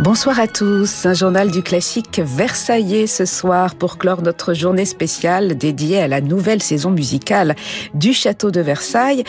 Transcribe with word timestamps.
Bonsoir 0.00 0.38
à 0.38 0.46
tous, 0.46 1.06
un 1.06 1.12
journal 1.12 1.50
du 1.50 1.60
classique 1.60 2.20
versaillais 2.24 3.08
ce 3.08 3.24
soir 3.24 3.74
pour 3.74 3.98
clore 3.98 4.22
notre 4.22 4.54
journée 4.54 4.84
spéciale 4.84 5.58
dédiée 5.58 6.00
à 6.00 6.06
la 6.06 6.20
nouvelle 6.20 6.62
saison 6.62 6.90
musicale 6.90 7.56
du 7.94 8.12
château 8.12 8.52
de 8.52 8.60
Versailles. 8.60 9.24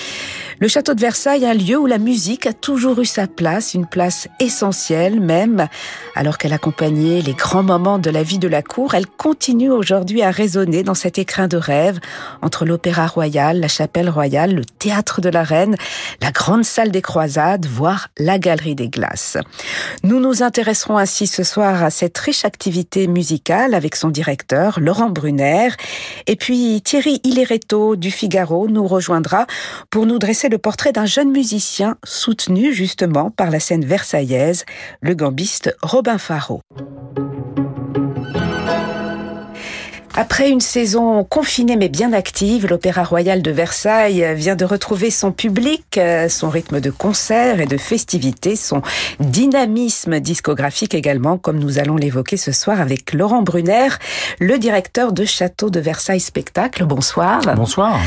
Le 0.59 0.67
château 0.67 0.93
de 0.93 1.01
Versailles, 1.01 1.43
un 1.47 1.55
lieu 1.55 1.75
où 1.75 1.87
la 1.87 1.97
musique 1.97 2.45
a 2.45 2.53
toujours 2.53 2.99
eu 2.99 3.05
sa 3.05 3.25
place, 3.25 3.73
une 3.73 3.87
place 3.87 4.27
essentielle 4.39 5.19
même. 5.19 5.67
Alors 6.13 6.37
qu'elle 6.37 6.53
accompagnait 6.53 7.21
les 7.21 7.33
grands 7.33 7.63
moments 7.63 7.97
de 7.97 8.11
la 8.11 8.21
vie 8.21 8.37
de 8.37 8.47
la 8.47 8.61
cour, 8.61 8.93
elle 8.93 9.07
continue 9.07 9.71
aujourd'hui 9.71 10.21
à 10.21 10.29
résonner 10.29 10.83
dans 10.83 10.93
cet 10.93 11.17
écrin 11.17 11.47
de 11.47 11.57
rêve 11.57 11.99
entre 12.43 12.65
l'opéra 12.65 13.07
royal, 13.07 13.59
la 13.59 13.67
chapelle 13.69 14.09
royale, 14.09 14.53
le 14.53 14.65
théâtre 14.65 15.19
de 15.19 15.29
la 15.29 15.41
reine, 15.41 15.77
la 16.21 16.29
grande 16.31 16.63
salle 16.63 16.91
des 16.91 17.01
croisades, 17.01 17.65
voire 17.65 18.09
la 18.19 18.37
galerie 18.37 18.75
des 18.75 18.89
glaces. 18.89 19.37
Nous 20.03 20.19
nous 20.19 20.43
intéresserons 20.59 20.97
ainsi 20.97 21.25
ce 21.25 21.43
soir 21.43 21.85
à 21.85 21.89
cette 21.89 22.17
riche 22.17 22.43
activité 22.43 23.07
musicale 23.07 23.73
avec 23.73 23.95
son 23.95 24.09
directeur, 24.09 24.81
Laurent 24.81 25.09
Brunner. 25.09 25.69
Et 26.27 26.35
puis 26.35 26.81
Thierry 26.81 27.21
Ileretto 27.23 27.95
du 27.95 28.11
Figaro 28.11 28.67
nous 28.67 28.85
rejoindra 28.85 29.47
pour 29.89 30.05
nous 30.05 30.19
dresser 30.19 30.49
le 30.49 30.57
portrait 30.57 30.91
d'un 30.91 31.05
jeune 31.05 31.31
musicien 31.31 31.95
soutenu 32.03 32.73
justement 32.73 33.31
par 33.31 33.51
la 33.51 33.61
scène 33.61 33.85
versaillaise, 33.85 34.65
le 34.99 35.15
gambiste 35.15 35.73
Robin 35.81 36.17
Faro. 36.17 36.59
Après 40.21 40.49
une 40.49 40.59
saison 40.59 41.23
confinée 41.23 41.77
mais 41.77 41.87
bien 41.87 42.11
active, 42.11 42.67
l'Opéra 42.67 43.05
Royal 43.05 43.41
de 43.41 43.51
Versailles 43.51 44.35
vient 44.35 44.57
de 44.57 44.65
retrouver 44.65 45.11
son 45.11 45.31
public, 45.31 45.97
euh, 45.97 46.27
son 46.27 46.49
rythme 46.49 46.81
de 46.81 46.89
concert 46.89 47.61
et 47.61 47.65
de 47.65 47.77
festivités, 47.77 48.57
son 48.57 48.81
dynamisme 49.21 50.19
discographique 50.19 50.93
également, 50.93 51.37
comme 51.37 51.57
nous 51.57 51.79
allons 51.79 51.95
l'évoquer 51.95 52.35
ce 52.35 52.51
soir 52.51 52.81
avec 52.81 53.13
Laurent 53.13 53.43
Brunner, 53.43 53.87
le 54.41 54.59
directeur 54.59 55.13
de 55.13 55.23
Château 55.23 55.69
de 55.69 55.79
Versailles 55.79 56.19
Spectacle. 56.19 56.83
Bonsoir. 56.83 57.39
Bonsoir. 57.55 57.97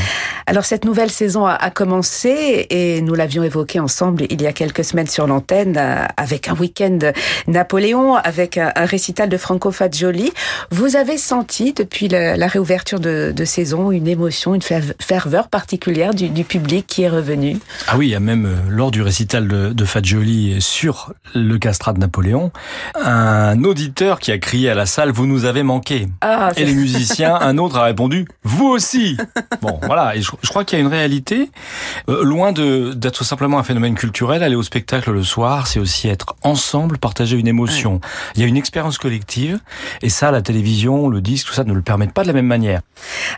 Alors 0.45 0.65
cette 0.65 0.85
nouvelle 0.85 1.09
saison 1.09 1.47
a 1.47 1.71
commencé 1.71 2.67
et 2.69 3.01
nous 3.01 3.15
l'avions 3.15 3.41
évoqué 3.41 3.79
ensemble 3.79 4.25
il 4.29 4.39
y 4.39 4.45
a 4.45 4.53
quelques 4.53 4.83
semaines 4.83 5.07
sur 5.07 5.25
l'antenne 5.25 5.77
euh, 5.77 6.05
avec 6.17 6.47
un 6.47 6.53
week-end 6.53 6.99
Napoléon, 7.47 8.17
avec 8.17 8.59
un 8.59 8.71
récital 8.75 9.29
de 9.29 9.37
Franco 9.37 9.71
Fagioli. 9.71 10.31
Vous 10.69 10.95
avez 10.95 11.17
senti 11.17 11.73
depuis 11.73 12.02
la, 12.07 12.47
réouverture 12.47 12.99
de, 12.99 13.33
saison, 13.45 13.91
une 13.91 14.07
émotion, 14.07 14.55
une 14.55 14.61
ferveur 14.61 15.47
particulière 15.47 16.13
du, 16.13 16.43
public 16.43 16.85
qui 16.87 17.03
est 17.03 17.09
revenu. 17.09 17.57
Ah 17.87 17.97
oui, 17.97 18.07
il 18.07 18.11
y 18.11 18.15
a 18.15 18.19
même 18.19 18.45
euh, 18.45 18.55
lors 18.69 18.91
du 18.91 19.01
récital 19.01 19.47
de, 19.47 19.71
de 19.71 19.85
Fagioli 19.85 20.61
sur 20.61 21.13
le 21.33 21.57
castrat 21.57 21.93
de 21.93 21.99
Napoléon, 21.99 22.51
un 23.01 23.63
auditeur 23.63 24.19
qui 24.19 24.31
a 24.31 24.37
crié 24.37 24.69
à 24.69 24.75
la 24.75 24.85
salle 24.85 25.11
"Vous 25.11 25.25
nous 25.25 25.45
avez 25.45 25.63
manqué". 25.63 26.07
Ah, 26.21 26.51
et 26.57 26.65
les 26.65 26.73
musiciens, 26.75 27.35
un 27.35 27.57
autre 27.57 27.77
a 27.77 27.83
répondu 27.83 28.27
"Vous 28.43 28.67
aussi". 28.67 29.17
Bon, 29.61 29.79
voilà. 29.83 30.15
Et 30.15 30.21
je, 30.21 30.31
crois 30.49 30.65
qu'il 30.65 30.77
y 30.77 30.81
a 30.81 30.85
une 30.85 30.91
réalité 30.91 31.49
euh, 32.09 32.23
loin 32.23 32.51
d'être 32.51 33.23
simplement 33.23 33.59
un 33.59 33.63
phénomène 33.63 33.95
culturel. 33.95 34.43
Aller 34.43 34.55
au 34.55 34.63
spectacle 34.63 35.11
le 35.11 35.23
soir, 35.23 35.67
c'est 35.67 35.79
aussi 35.79 36.07
être 36.07 36.35
ensemble, 36.41 36.97
partager 36.97 37.37
une 37.37 37.47
émotion. 37.47 38.01
Il 38.35 38.41
y 38.41 38.43
a 38.43 38.47
une 38.47 38.57
expérience 38.57 38.97
collective, 38.97 39.59
et 40.01 40.09
ça, 40.09 40.31
la 40.31 40.41
télévision, 40.41 41.07
le 41.09 41.21
disque, 41.21 41.47
tout 41.47 41.53
ça 41.53 41.63
ne 41.63 41.73
le 41.73 41.81
permettent 41.83 42.13
pas 42.13 42.23
de 42.23 42.27
la 42.27 42.33
même 42.33 42.47
manière. 42.47 42.81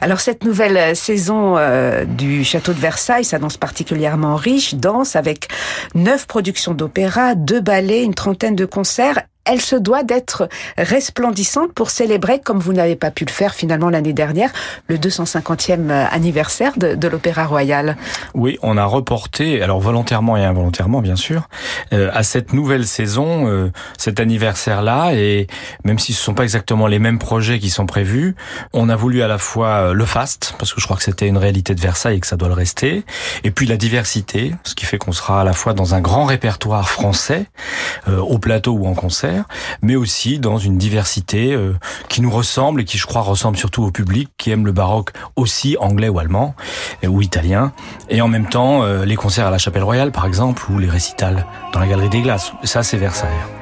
Alors 0.01 0.19
cette 0.19 0.43
nouvelle 0.43 0.77
euh, 0.77 0.95
saison 0.95 1.57
euh, 1.57 2.05
du 2.05 2.44
château 2.44 2.73
de 2.73 2.79
Versailles 2.79 3.25
s'annonce 3.25 3.57
particulièrement 3.57 4.35
riche, 4.35 4.75
dense, 4.75 5.16
avec 5.16 5.47
neuf 5.94 6.28
productions 6.28 6.73
d'opéra, 6.73 7.35
deux 7.35 7.61
ballets, 7.61 8.03
une 8.03 8.13
trentaine 8.13 8.55
de 8.55 8.66
concerts 8.66 9.23
elle 9.45 9.61
se 9.61 9.75
doit 9.75 10.03
d'être 10.03 10.50
resplendissante 10.78 11.72
pour 11.73 11.89
célébrer, 11.89 12.39
comme 12.39 12.59
vous 12.59 12.73
n'avez 12.73 12.95
pas 12.95 13.11
pu 13.11 13.25
le 13.25 13.31
faire 13.31 13.53
finalement 13.53 13.89
l'année 13.89 14.13
dernière, 14.13 14.51
le 14.88 14.97
250e 14.97 15.91
anniversaire 15.91 16.73
de, 16.78 17.07
l'Opéra 17.07 17.45
Royal. 17.45 17.97
Oui, 18.34 18.57
on 18.63 18.78
a 18.78 18.85
reporté, 18.85 19.61
alors 19.61 19.79
volontairement 19.79 20.38
et 20.38 20.44
involontairement 20.44 21.01
bien 21.01 21.16
sûr, 21.16 21.47
euh, 21.94 22.09
à 22.13 22.23
cette 22.23 22.53
nouvelle 22.53 22.88
saison, 22.88 23.47
euh, 23.47 23.72
cet 23.97 24.19
anniversaire-là, 24.19 25.13
et 25.13 25.47
même 25.84 26.00
si 26.00 26.13
ce 26.13 26.22
ne 26.22 26.23
sont 26.23 26.34
pas 26.34 26.44
exactement 26.44 26.88
les 26.88 27.00
mêmes 27.00 27.19
projets 27.19 27.59
qui 27.59 27.69
sont 27.69 27.85
prévus, 27.85 28.35
on 28.73 28.89
a 28.89 28.95
voulu 28.95 29.22
à 29.22 29.28
la 29.28 29.38
fois 29.38 29.67
euh, 29.67 29.94
le 29.94 30.05
faste, 30.05 30.55
parce 30.57 30.73
que 30.73 30.81
je 30.81 30.85
crois 30.85 30.97
que 30.97 31.03
c'était 31.03 31.28
une 31.28 31.38
réalité 31.38 31.75
de 31.75 31.81
Versailles 31.81 32.17
et 32.17 32.19
que 32.19 32.28
ça 32.28 32.38
doit 32.38 32.47
le 32.47 32.55
rester, 32.55 33.05
et 33.44 33.51
puis 33.51 33.67
la 33.67 33.78
diversité, 33.78 34.55
ce 34.63 34.73
qui 34.73 34.85
fait 34.85 34.97
qu'on 34.97 35.11
sera 35.11 35.41
à 35.41 35.44
la 35.44 35.53
fois 35.53 35.73
dans 35.73 35.94
un 35.94 36.01
grand 36.01 36.25
répertoire 36.25 36.89
français, 36.89 37.45
au 38.07 38.38
plateau 38.38 38.73
ou 38.73 38.88
en 38.88 38.94
concert, 38.94 39.34
mais 39.81 39.96
aussi 39.96 40.40
dans 40.40 40.57
une 40.57 40.78
diversité 40.78 41.53
euh, 41.53 41.73
qui 42.09 42.22
nous 42.22 42.31
ressemble 42.31 42.81
et 42.81 42.85
qui, 42.85 42.97
je 42.97 43.06
crois, 43.06 43.22
ressemble 43.22 43.57
surtout 43.57 43.84
au 43.84 43.91
public 43.91 44.29
qui 44.38 44.51
aime 44.51 44.66
le 44.66 44.72
baroque 44.72 45.12
aussi 45.35 45.78
anglais 45.79 46.09
ou 46.09 46.19
allemand 46.19 46.56
ou 47.06 47.22
italien. 47.22 47.72
Et 48.09 48.22
en 48.22 48.28
même 48.28 48.47
temps, 48.47 48.84
euh, 48.84 49.06
les 49.06 49.16
concerts 49.16 49.47
à 49.47 49.51
la 49.51 49.57
Chapelle 49.57 49.84
Royale, 49.84 50.12
par 50.12 50.25
exemple, 50.25 50.63
ou 50.72 50.79
les 50.79 50.90
récitals 50.90 51.46
dans 51.73 51.79
la 51.79 51.88
Galerie 51.88 52.09
des 52.09 52.22
Glaces. 52.22 52.53
Ça, 52.63 52.84
c'est 52.84 52.97
Versailles. 52.97 53.54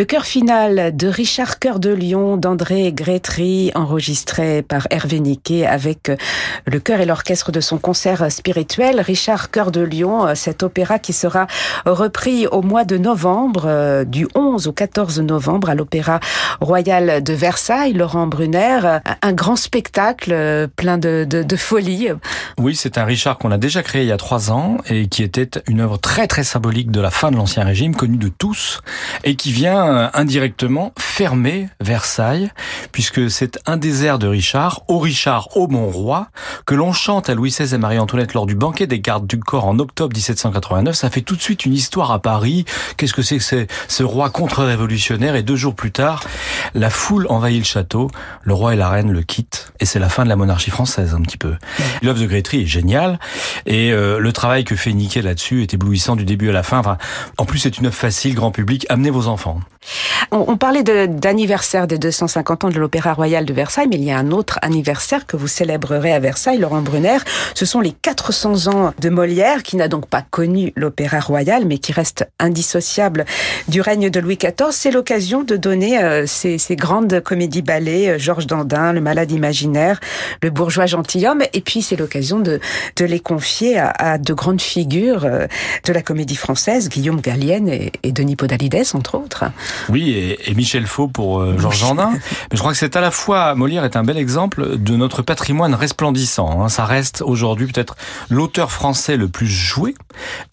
Le 0.00 0.06
chœur 0.06 0.24
final 0.24 0.96
de 0.96 1.08
Richard 1.08 1.58
Cœur 1.58 1.78
de 1.78 1.90
Lion 1.90 2.38
d'André 2.38 2.90
Grétry, 2.90 3.70
enregistré 3.74 4.62
par 4.62 4.86
Hervé 4.88 5.20
Niquet 5.20 5.66
avec 5.66 6.10
le 6.64 6.80
chœur 6.80 7.00
et 7.00 7.04
l'orchestre 7.04 7.52
de 7.52 7.60
son 7.60 7.76
concert 7.76 8.32
spirituel. 8.32 9.02
Richard 9.02 9.50
Cœur 9.50 9.70
de 9.70 9.82
Lion, 9.82 10.34
cet 10.34 10.62
opéra 10.62 10.98
qui 10.98 11.12
sera 11.12 11.46
repris 11.84 12.46
au 12.46 12.62
mois 12.62 12.84
de 12.84 12.96
novembre, 12.96 13.64
euh, 13.66 14.04
du 14.04 14.26
11 14.34 14.68
au 14.68 14.72
14 14.72 15.20
novembre 15.20 15.68
à 15.68 15.74
l'Opéra 15.74 16.18
Royal 16.62 17.22
de 17.22 17.34
Versailles. 17.34 17.92
Laurent 17.92 18.26
Brunner, 18.26 19.00
un 19.20 19.32
grand 19.34 19.56
spectacle 19.56 20.32
euh, 20.32 20.66
plein 20.66 20.96
de, 20.96 21.26
de, 21.28 21.42
de 21.42 21.56
folie. 21.56 22.08
Oui, 22.56 22.74
c'est 22.74 22.96
un 22.96 23.04
Richard 23.04 23.36
qu'on 23.36 23.50
a 23.50 23.58
déjà 23.58 23.82
créé 23.82 24.04
il 24.04 24.08
y 24.08 24.12
a 24.12 24.16
trois 24.16 24.50
ans 24.50 24.78
et 24.88 25.08
qui 25.08 25.22
était 25.22 25.50
une 25.66 25.80
œuvre 25.80 25.98
très 25.98 26.26
très 26.26 26.42
symbolique 26.42 26.90
de 26.90 27.02
la 27.02 27.10
fin 27.10 27.30
de 27.30 27.36
l'Ancien 27.36 27.64
Régime, 27.64 27.94
connue 27.94 28.16
de 28.16 28.28
tous, 28.28 28.80
et 29.24 29.34
qui 29.34 29.52
vient 29.52 29.89
euh, 29.96 30.08
indirectement 30.14 30.92
fermer 30.98 31.68
Versailles, 31.80 32.50
puisque 32.92 33.30
c'est 33.30 33.58
un 33.66 33.80
airs 33.80 34.18
de 34.18 34.26
Richard, 34.26 34.82
au 34.88 34.98
Richard, 34.98 35.56
au 35.56 35.68
mon 35.68 35.88
roi, 35.88 36.28
que 36.66 36.74
l'on 36.74 36.92
chante 36.92 37.28
à 37.28 37.34
Louis 37.34 37.50
XVI 37.50 37.74
et 37.74 37.78
Marie-Antoinette 37.78 38.34
lors 38.34 38.46
du 38.46 38.54
banquet 38.54 38.86
des 38.86 39.00
gardes 39.00 39.26
du 39.26 39.38
corps 39.38 39.66
en 39.66 39.78
octobre 39.78 40.14
1789. 40.14 40.94
Ça 40.94 41.10
fait 41.10 41.22
tout 41.22 41.36
de 41.36 41.42
suite 41.42 41.64
une 41.64 41.74
histoire 41.74 42.10
à 42.12 42.20
Paris. 42.20 42.64
Qu'est-ce 42.96 43.14
que 43.14 43.22
c'est 43.22 43.38
que 43.38 43.66
ce 43.88 44.02
roi 44.02 44.30
contre-révolutionnaire? 44.30 45.34
Et 45.34 45.42
deux 45.42 45.56
jours 45.56 45.74
plus 45.74 45.92
tard, 45.92 46.24
la 46.74 46.90
foule 46.90 47.26
envahit 47.28 47.58
le 47.58 47.64
château, 47.64 48.10
le 48.42 48.54
roi 48.54 48.74
et 48.74 48.76
la 48.76 48.88
reine 48.88 49.10
le 49.10 49.22
quittent, 49.22 49.72
et 49.80 49.86
c'est 49.86 49.98
la 49.98 50.08
fin 50.08 50.24
de 50.24 50.28
la 50.28 50.36
monarchie 50.36 50.70
française 50.70 51.14
un 51.14 51.22
petit 51.22 51.38
peu. 51.38 51.54
L'œuvre 52.02 52.20
de 52.20 52.26
Grétry 52.26 52.62
est 52.62 52.66
géniale, 52.66 53.18
et 53.66 53.92
euh, 53.92 54.18
le 54.18 54.32
travail 54.32 54.64
que 54.64 54.76
fait 54.76 54.92
Niquet 54.92 55.22
là-dessus 55.22 55.62
est 55.62 55.74
éblouissant 55.74 56.16
du 56.16 56.24
début 56.24 56.48
à 56.48 56.52
la 56.52 56.62
fin. 56.62 56.78
Enfin, 56.78 56.98
en 57.38 57.44
plus, 57.44 57.58
c'est 57.58 57.78
une 57.78 57.86
œuvre 57.86 57.94
facile, 57.94 58.34
grand 58.34 58.50
public. 58.50 58.86
Amenez 58.88 59.10
vos 59.10 59.26
enfants. 59.26 59.60
On, 60.32 60.44
on 60.46 60.56
parlait 60.56 60.84
d'anniversaire 60.84 61.86
des 61.86 61.98
250 61.98 62.64
ans 62.64 62.68
de 62.68 62.78
l'Opéra 62.78 63.14
Royal 63.14 63.44
de 63.44 63.52
Versailles, 63.52 63.88
mais 63.88 63.96
il 63.96 64.04
y 64.04 64.12
a 64.12 64.18
un 64.18 64.30
autre 64.30 64.58
anniversaire 64.62 65.26
que 65.26 65.36
vous 65.36 65.48
célébrerez 65.48 66.12
à 66.12 66.20
Versailles, 66.20 66.58
Laurent 66.58 66.82
Brunner. 66.82 67.18
Ce 67.54 67.66
sont 67.66 67.80
les 67.80 67.92
400 67.92 68.68
ans 68.68 68.94
de 68.98 69.08
Molière, 69.08 69.62
qui 69.64 69.76
n'a 69.76 69.88
donc 69.88 70.06
pas 70.06 70.22
connu 70.22 70.72
l'Opéra 70.76 71.18
Royal, 71.18 71.64
mais 71.66 71.78
qui 71.78 71.92
reste 71.92 72.28
indissociable 72.38 73.24
du 73.68 73.80
règne 73.80 74.08
de 74.08 74.20
Louis 74.20 74.36
XIV. 74.36 74.70
C'est 74.70 74.92
l'occasion 74.92 75.42
de 75.42 75.56
donner 75.56 75.98
euh, 76.02 76.26
ces, 76.26 76.58
ces, 76.58 76.76
grandes 76.76 77.20
comédies-ballets, 77.20 78.10
euh, 78.10 78.18
Georges 78.18 78.46
Dandin, 78.46 78.92
Le 78.92 79.00
Malade 79.00 79.32
imaginaire, 79.32 79.98
Le 80.42 80.50
Bourgeois 80.50 80.86
gentilhomme, 80.86 81.42
et 81.52 81.60
puis 81.60 81.82
c'est 81.82 81.96
l'occasion 81.96 82.38
de, 82.38 82.60
de 82.96 83.04
les 83.04 83.20
confier 83.20 83.78
à, 83.78 83.88
à, 83.88 84.18
de 84.18 84.32
grandes 84.32 84.62
figures 84.62 85.24
euh, 85.24 85.46
de 85.84 85.92
la 85.92 86.02
comédie 86.02 86.36
française, 86.36 86.88
Guillaume 86.88 87.20
Gallienne 87.20 87.68
et, 87.68 87.90
et 88.04 88.12
Denis 88.12 88.36
Podalides, 88.36 88.84
entre 88.94 89.16
autres. 89.16 89.44
Oui, 89.88 90.10
et, 90.10 90.50
et 90.50 90.54
Michel 90.54 90.86
Faux 90.86 91.08
pour 91.08 91.40
euh, 91.40 91.56
Georges 91.58 91.78
Jandin. 91.78 92.10
Mais 92.12 92.18
je 92.52 92.58
crois 92.58 92.72
que 92.72 92.78
c'est 92.78 92.96
à 92.96 93.00
la 93.00 93.10
fois, 93.10 93.54
Molière 93.54 93.84
est 93.84 93.96
un 93.96 94.04
bel 94.04 94.18
exemple 94.18 94.78
de 94.78 94.96
notre 94.96 95.22
patrimoine 95.22 95.74
resplendissant. 95.74 96.62
Hein. 96.62 96.68
Ça 96.68 96.84
reste 96.84 97.22
aujourd'hui 97.22 97.66
peut-être 97.66 97.96
l'auteur 98.28 98.72
français 98.72 99.16
le 99.16 99.28
plus 99.28 99.46
joué. 99.46 99.94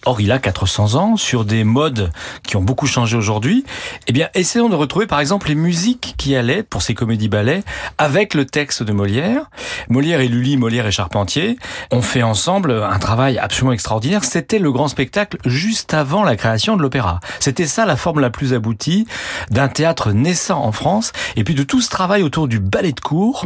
Or, 0.05 0.21
il 0.21 0.31
a 0.31 0.39
400 0.39 0.95
ans 0.95 1.17
sur 1.17 1.45
des 1.45 1.63
modes 1.63 2.11
qui 2.43 2.55
ont 2.55 2.63
beaucoup 2.63 2.87
changé 2.87 3.17
aujourd'hui. 3.17 3.65
Eh 4.07 4.13
bien, 4.13 4.29
essayons 4.35 4.69
de 4.69 4.75
retrouver 4.75 5.07
par 5.07 5.19
exemple 5.19 5.47
les 5.47 5.55
musiques 5.55 6.15
qui 6.17 6.35
allaient 6.35 6.63
pour 6.63 6.81
ces 6.81 6.93
comédies 6.93 7.29
ballets 7.29 7.63
avec 7.97 8.33
le 8.33 8.45
texte 8.45 8.83
de 8.83 8.91
Molière. 8.91 9.49
Molière 9.89 10.21
et 10.21 10.27
Lully, 10.27 10.57
Molière 10.57 10.87
et 10.87 10.91
Charpentier 10.91 11.57
ont 11.91 12.01
fait 12.01 12.23
ensemble 12.23 12.71
un 12.71 12.99
travail 12.99 13.37
absolument 13.37 13.73
extraordinaire. 13.73 14.23
C'était 14.23 14.59
le 14.59 14.71
grand 14.71 14.87
spectacle 14.87 15.37
juste 15.45 15.93
avant 15.93 16.23
la 16.23 16.35
création 16.35 16.77
de 16.77 16.81
l'opéra. 16.81 17.19
C'était 17.39 17.65
ça 17.67 17.85
la 17.85 17.95
forme 17.95 18.19
la 18.19 18.29
plus 18.29 18.53
aboutie 18.53 19.06
d'un 19.51 19.67
théâtre 19.67 20.11
naissant 20.11 20.63
en 20.63 20.71
France, 20.71 21.11
et 21.35 21.43
puis 21.43 21.55
de 21.55 21.63
tout 21.63 21.81
ce 21.81 21.89
travail 21.89 22.23
autour 22.23 22.47
du 22.47 22.59
ballet 22.59 22.91
de 22.91 22.99
cour. 22.99 23.45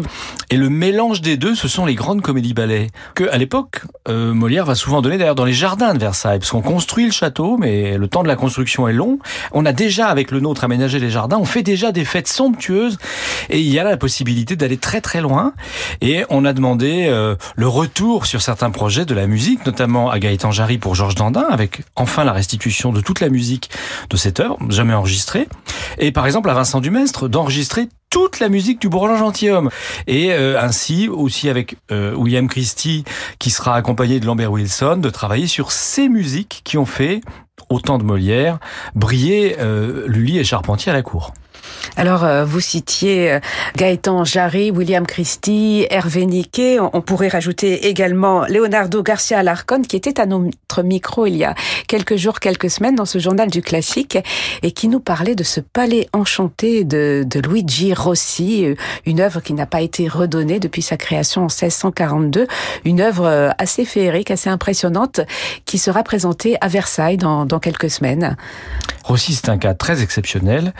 Et 0.49 0.57
le 0.57 0.69
mélange 0.69 1.21
des 1.21 1.37
deux, 1.37 1.55
ce 1.55 1.67
sont 1.67 1.85
les 1.85 1.95
grandes 1.95 2.21
comédies 2.21 2.53
ballets 2.53 2.87
que, 3.15 3.29
à 3.29 3.37
l'époque, 3.37 3.81
euh, 4.07 4.33
Molière 4.33 4.65
va 4.65 4.75
souvent 4.75 5.01
donner 5.01 5.17
d'ailleurs 5.17 5.35
dans 5.35 5.45
les 5.45 5.53
jardins 5.53 5.93
de 5.93 5.99
Versailles, 5.99 6.39
parce 6.39 6.51
qu'on 6.51 6.61
construit 6.61 7.05
le 7.05 7.11
château, 7.11 7.57
mais 7.57 7.97
le 7.97 8.07
temps 8.07 8.23
de 8.23 8.27
la 8.27 8.35
construction 8.35 8.87
est 8.87 8.93
long. 8.93 9.19
On 9.51 9.65
a 9.65 9.73
déjà, 9.73 10.07
avec 10.07 10.31
le 10.31 10.39
nôtre, 10.39 10.63
aménagé 10.63 10.99
les 10.99 11.09
jardins. 11.09 11.37
On 11.39 11.45
fait 11.45 11.63
déjà 11.63 11.91
des 11.91 12.05
fêtes 12.05 12.27
somptueuses, 12.27 12.97
et 13.49 13.59
il 13.59 13.67
y 13.67 13.79
a 13.79 13.83
la 13.83 13.97
possibilité 13.97 14.55
d'aller 14.55 14.77
très 14.77 15.01
très 15.01 15.21
loin. 15.21 15.53
Et 16.01 16.25
on 16.29 16.45
a 16.45 16.53
demandé 16.53 17.07
euh, 17.09 17.35
le 17.55 17.67
retour 17.67 18.25
sur 18.25 18.41
certains 18.41 18.71
projets 18.71 19.05
de 19.05 19.13
la 19.13 19.27
musique, 19.27 19.65
notamment 19.65 20.09
à 20.09 20.19
Gaëtan 20.19 20.51
Jarry 20.51 20.77
pour 20.77 20.95
Georges 20.95 21.15
Dandin, 21.15 21.45
avec 21.49 21.83
enfin 21.95 22.23
la 22.23 22.33
restitution 22.33 22.91
de 22.91 23.01
toute 23.01 23.19
la 23.19 23.29
musique 23.29 23.69
de 24.09 24.17
cette 24.17 24.39
œuvre, 24.39 24.57
jamais 24.69 24.93
enregistrée. 24.93 25.47
Et 25.97 26.11
par 26.11 26.25
exemple 26.25 26.49
à 26.49 26.53
Vincent 26.53 26.81
Dumestre 26.81 27.29
d'enregistrer 27.29 27.87
toute 28.09 28.39
la 28.39 28.49
musique 28.49 28.79
du 28.79 28.89
Bourgeois 28.89 29.17
gentilhomme. 29.17 29.69
Et 30.05 30.33
euh, 30.33 30.61
ainsi 30.61 31.07
aussi 31.07 31.49
avec 31.49 31.77
euh, 31.91 32.13
William 32.13 32.47
Christie, 32.47 33.03
qui 33.39 33.49
sera 33.49 33.75
accompagné 33.75 34.19
de 34.19 34.25
Lambert 34.25 34.51
Wilson, 34.51 34.97
de 34.97 35.09
travailler 35.09 35.47
sur 35.47 35.71
ces 35.71 36.09
musiques 36.09 36.61
qui 36.63 36.77
ont 36.77 36.85
fait, 36.85 37.21
au 37.69 37.79
temps 37.79 37.97
de 37.97 38.03
Molière, 38.03 38.59
briller 38.95 39.55
euh, 39.59 40.05
Lully 40.07 40.37
et 40.37 40.43
Charpentier 40.43 40.91
à 40.91 40.95
la 40.95 41.01
cour. 41.01 41.33
Alors, 41.97 42.23
euh, 42.23 42.45
vous 42.45 42.59
citiez 42.59 43.33
euh, 43.33 43.39
Gaëtan 43.75 44.23
Jarry, 44.23 44.71
William 44.71 45.05
Christie, 45.05 45.85
Hervé 45.89 46.25
Niquet. 46.25 46.79
On 46.79 47.01
pourrait 47.01 47.27
rajouter 47.27 47.87
également 47.87 48.45
Leonardo 48.45 49.03
Garcia 49.03 49.39
Alarcon, 49.39 49.81
qui 49.81 49.95
était 49.95 50.19
à 50.19 50.25
notre 50.25 50.83
micro 50.83 51.25
il 51.25 51.35
y 51.35 51.43
a 51.43 51.53
quelques 51.87 52.15
jours, 52.15 52.39
quelques 52.39 52.69
semaines, 52.69 52.95
dans 52.95 53.05
ce 53.05 53.19
journal 53.19 53.49
du 53.49 53.61
classique, 53.61 54.17
et 54.63 54.71
qui 54.71 54.87
nous 54.87 54.99
parlait 54.99 55.35
de 55.35 55.43
ce 55.43 55.59
palais 55.59 56.07
enchanté 56.13 56.83
de, 56.83 57.25
Luigi 57.47 57.93
Rossi, 57.93 58.65
euh, 58.65 58.75
une 59.05 59.19
œuvre 59.19 59.41
qui 59.41 59.53
n'a 59.53 59.65
pas 59.65 59.81
été 59.81 60.07
redonnée 60.07 60.59
depuis 60.59 60.81
sa 60.81 60.97
création 60.97 61.41
en 61.41 61.45
1642, 61.45 62.47
une 62.85 63.01
œuvre 63.01 63.53
assez 63.57 63.85
féerique, 63.85 64.31
assez 64.31 64.49
impressionnante, 64.49 65.21
qui 65.65 65.77
sera 65.77 66.03
présentée 66.03 66.57
à 66.61 66.67
Versailles 66.67 67.17
dans, 67.17 67.45
dans 67.45 67.59
quelques 67.59 67.89
semaines. 67.89 68.37
Rossi, 69.03 69.33
c'est 69.33 69.49
un 69.49 69.57
cas 69.57 69.73
très 69.73 70.01
exceptionnel. 70.03 70.73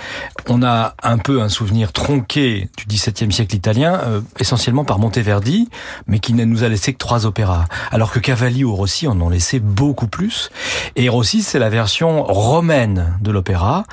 On 0.48 0.62
a 0.62 0.71
un 1.04 1.18
peu 1.18 1.42
un 1.42 1.50
souvenir 1.50 1.92
tronqué 1.92 2.70
du 2.78 2.86
XVIIe 2.86 3.32
siècle 3.32 3.56
italien, 3.56 4.00
euh, 4.04 4.22
essentiellement 4.40 4.86
par 4.86 5.00
Monteverdi, 5.00 5.70
mais 6.08 6.20
qui 6.20 6.34
ne 6.34 6.46
nous 6.46 6.63
a 6.63 6.70
laissé 6.70 6.94
que 6.94 6.98
trois 6.98 7.25
opéras. 7.25 7.66
Alors 7.92 8.12
que 8.12 8.20
Cavalli 8.20 8.63
ou 8.63 8.75
Rossi 8.75 9.08
en 9.08 9.20
ont 9.22 9.30
laissé 9.30 9.60
beaucoup 9.60 10.08
plus. 10.08 10.50
Et 10.96 11.10
Rossi, 11.10 11.42
c'est 11.42 11.60
la 11.60 11.70
version 11.70 12.24
romaine 12.24 13.18
de 13.22 13.32
l'opéra, 13.32 13.84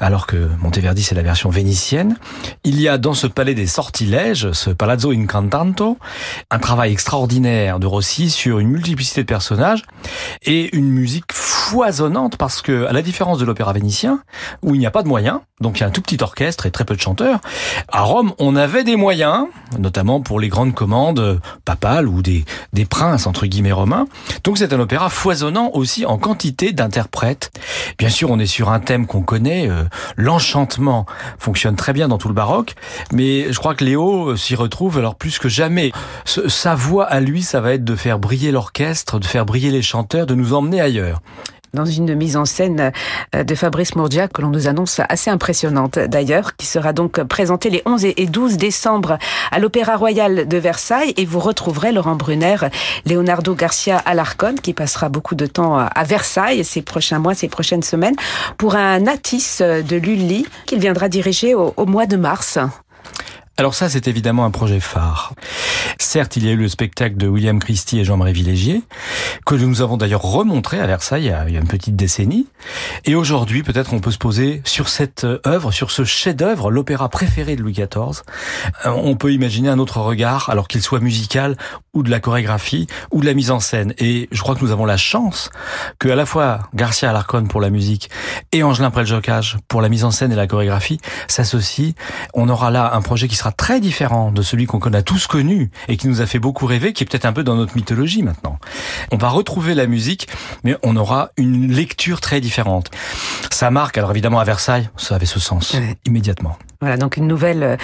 alors 0.00 0.26
que 0.26 0.48
Monteverdi, 0.60 1.02
c'est 1.02 1.14
la 1.14 1.22
version 1.22 1.50
vénitienne. 1.50 2.16
Il 2.64 2.80
y 2.80 2.88
a 2.88 2.98
dans 2.98 3.14
ce 3.14 3.26
palais 3.26 3.54
des 3.54 3.66
sortilèges, 3.66 4.52
ce 4.52 4.70
Palazzo 4.70 5.10
Incantanto, 5.10 5.98
un 6.50 6.58
travail 6.58 6.92
extraordinaire 6.92 7.78
de 7.80 7.86
Rossi 7.86 8.30
sur 8.30 8.58
une 8.58 8.68
multiplicité 8.68 9.22
de 9.22 9.26
personnages 9.26 9.82
et 10.44 10.74
une 10.76 10.88
musique 10.88 11.32
foisonnante 11.32 12.36
parce 12.36 12.62
que, 12.62 12.86
à 12.86 12.92
la 12.92 13.02
différence 13.02 13.38
de 13.38 13.44
l'opéra 13.44 13.72
vénitien, 13.72 14.22
où 14.62 14.74
il 14.74 14.78
n'y 14.78 14.86
a 14.86 14.90
pas 14.90 15.02
de 15.02 15.08
moyens, 15.08 15.40
donc 15.60 15.78
il 15.78 15.80
y 15.80 15.84
a 15.84 15.86
un 15.86 15.90
tout 15.90 16.02
petit 16.02 16.16
orchestre 16.24 16.66
et 16.66 16.70
très 16.70 16.84
peu 16.84 16.96
de 16.96 17.00
chanteurs. 17.00 17.40
À 17.88 18.02
Rome, 18.02 18.32
on 18.38 18.56
avait 18.56 18.82
des 18.82 18.96
moyens, 18.96 19.46
notamment 19.78 20.20
pour 20.20 20.40
les 20.40 20.48
grandes 20.48 20.74
commandes 20.74 21.40
papales 21.64 22.08
ou 22.08 22.20
des, 22.20 22.44
des 22.72 22.84
princes, 22.84 23.26
entre 23.26 23.46
guillemets, 23.46 23.72
romains. 23.72 24.06
Donc 24.42 24.58
c'est 24.58 24.72
un 24.72 24.80
opéra 24.80 25.08
foisonnant 25.08 25.70
aussi 25.72 26.04
en 26.04 26.18
quantité 26.18 26.72
d'interprètes. 26.72 27.50
Bien 27.98 28.08
sûr, 28.08 28.30
on 28.30 28.38
est 28.38 28.46
sur 28.46 28.70
un 28.70 28.80
thème 28.80 29.06
qu'on 29.06 29.22
connaît, 29.22 29.70
euh, 29.70 29.84
l'enchantement 30.16 31.06
fonctionne 31.38 31.76
très 31.76 31.92
bien 31.92 32.08
dans 32.08 32.18
tout 32.18 32.28
le 32.28 32.34
baroque, 32.34 32.74
mais 33.12 33.52
je 33.52 33.58
crois 33.58 33.74
que 33.74 33.84
Léo 33.84 34.36
s'y 34.36 34.54
retrouve 34.54 34.98
alors 34.98 35.14
plus 35.14 35.38
que 35.38 35.48
jamais. 35.48 35.92
sa 36.24 36.74
voix 36.74 37.04
à 37.04 37.20
lui, 37.20 37.42
ça 37.42 37.60
va 37.60 37.74
être 37.74 37.84
de 37.84 37.96
faire 37.96 38.18
briller 38.18 38.50
l'orchestre, 38.50 39.18
de 39.18 39.26
faire 39.26 39.46
briller 39.46 39.70
les 39.70 39.82
chanteurs, 39.82 40.26
de 40.26 40.34
nous 40.34 40.54
emmener 40.54 40.80
ailleurs 40.80 41.20
dans 41.74 41.84
une 41.84 42.14
mise 42.14 42.36
en 42.36 42.44
scène 42.44 42.92
euh, 43.34 43.44
de 43.44 43.54
Fabrice 43.54 43.94
Mourdia 43.96 44.28
que 44.28 44.40
l'on 44.40 44.48
nous 44.48 44.68
annonce 44.68 45.00
assez 45.08 45.30
impressionnante 45.30 45.98
d'ailleurs, 45.98 46.56
qui 46.56 46.66
sera 46.66 46.92
donc 46.92 47.22
présentée 47.24 47.70
les 47.70 47.82
11 47.84 48.04
et 48.04 48.26
12 48.26 48.56
décembre 48.56 49.18
à 49.50 49.58
l'Opéra 49.58 49.96
Royal 49.96 50.48
de 50.48 50.56
Versailles 50.56 51.12
et 51.16 51.26
vous 51.26 51.40
retrouverez 51.40 51.92
Laurent 51.92 52.16
Brunner, 52.16 52.56
Leonardo 53.06 53.54
Garcia 53.54 53.98
Alarcon 53.98 54.54
qui 54.62 54.72
passera 54.72 55.08
beaucoup 55.08 55.34
de 55.34 55.46
temps 55.46 55.76
à 55.78 56.04
Versailles 56.04 56.64
ces 56.64 56.82
prochains 56.82 57.18
mois, 57.18 57.34
ces 57.34 57.48
prochaines 57.48 57.82
semaines 57.82 58.16
pour 58.56 58.76
un 58.76 59.06
Atis 59.06 59.58
de 59.60 59.96
Lully 59.96 60.46
qu'il 60.66 60.78
viendra 60.78 61.08
diriger 61.08 61.54
au, 61.54 61.74
au 61.76 61.86
mois 61.86 62.06
de 62.06 62.16
mars. 62.16 62.58
Alors 63.56 63.74
ça, 63.74 63.88
c'est 63.88 64.08
évidemment 64.08 64.44
un 64.44 64.50
projet 64.50 64.80
phare. 64.80 65.32
Certes, 65.98 66.36
il 66.36 66.44
y 66.44 66.48
a 66.48 66.52
eu 66.52 66.56
le 66.56 66.68
spectacle 66.68 67.16
de 67.16 67.28
William 67.28 67.58
Christie 67.58 67.98
et 67.98 68.04
Jean-Marie 68.04 68.32
Villégier, 68.32 68.82
que 69.46 69.54
nous 69.54 69.82
avons 69.82 69.96
d'ailleurs 69.96 70.22
remontré 70.22 70.80
à 70.80 70.86
Versailles 70.86 71.34
il 71.46 71.54
y 71.54 71.56
a 71.56 71.60
une 71.60 71.68
petite 71.68 71.96
décennie. 71.96 72.46
Et 73.04 73.14
aujourd'hui, 73.14 73.62
peut-être 73.62 73.92
on 73.92 74.00
peut 74.00 74.10
se 74.10 74.18
poser 74.18 74.62
sur 74.64 74.88
cette 74.88 75.26
œuvre, 75.46 75.72
sur 75.72 75.90
ce 75.90 76.04
chef-d'œuvre, 76.04 76.70
l'opéra 76.70 77.08
préféré 77.08 77.56
de 77.56 77.62
Louis 77.62 77.72
XIV. 77.72 78.22
Euh, 78.86 78.90
on 78.90 79.16
peut 79.16 79.32
imaginer 79.32 79.68
un 79.68 79.78
autre 79.78 80.00
regard, 80.00 80.50
alors 80.50 80.68
qu'il 80.68 80.82
soit 80.82 81.00
musical 81.00 81.56
ou 81.92 82.02
de 82.02 82.10
la 82.10 82.20
chorégraphie 82.20 82.86
ou 83.12 83.20
de 83.20 83.26
la 83.26 83.34
mise 83.34 83.50
en 83.50 83.60
scène. 83.60 83.94
Et 83.98 84.28
je 84.32 84.40
crois 84.40 84.54
que 84.54 84.64
nous 84.64 84.72
avons 84.72 84.84
la 84.84 84.96
chance 84.96 85.50
que 85.98 86.08
à 86.08 86.16
la 86.16 86.26
fois 86.26 86.68
Garcia 86.74 87.10
Alarcon 87.10 87.44
pour 87.44 87.60
la 87.60 87.70
musique 87.70 88.10
et 88.52 88.62
Angelin 88.62 88.90
Preljocage 88.90 89.58
pour 89.68 89.80
la 89.80 89.88
mise 89.88 90.04
en 90.04 90.10
scène 90.10 90.32
et 90.32 90.36
la 90.36 90.46
chorégraphie 90.46 90.98
s'associent. 91.28 91.92
On 92.34 92.48
aura 92.48 92.70
là 92.70 92.94
un 92.94 93.02
projet 93.02 93.28
qui 93.28 93.36
sera 93.36 93.52
très 93.52 93.80
différent 93.80 94.32
de 94.32 94.42
celui 94.42 94.66
qu'on 94.66 94.80
a 94.80 95.02
tous 95.02 95.26
connu 95.26 95.70
qui 95.96 96.08
nous 96.08 96.20
a 96.20 96.26
fait 96.26 96.38
beaucoup 96.38 96.66
rêver, 96.66 96.92
qui 96.92 97.04
est 97.04 97.06
peut-être 97.06 97.24
un 97.24 97.32
peu 97.32 97.44
dans 97.44 97.56
notre 97.56 97.76
mythologie 97.76 98.22
maintenant. 98.22 98.58
On 99.12 99.16
va 99.16 99.28
retrouver 99.28 99.74
la 99.74 99.86
musique, 99.86 100.28
mais 100.62 100.76
on 100.82 100.96
aura 100.96 101.30
une 101.36 101.72
lecture 101.72 102.20
très 102.20 102.40
différente. 102.40 102.90
Ça 103.50 103.70
marque, 103.70 103.98
alors 103.98 104.10
évidemment 104.10 104.40
à 104.40 104.44
Versailles, 104.44 104.88
ça 104.96 105.16
avait 105.16 105.26
ce 105.26 105.40
sens 105.40 105.76
immédiatement. 106.06 106.56
Voilà, 106.84 106.98
donc 106.98 107.16
une 107.16 107.26
nouvelle 107.26 107.62
euh, 107.62 107.76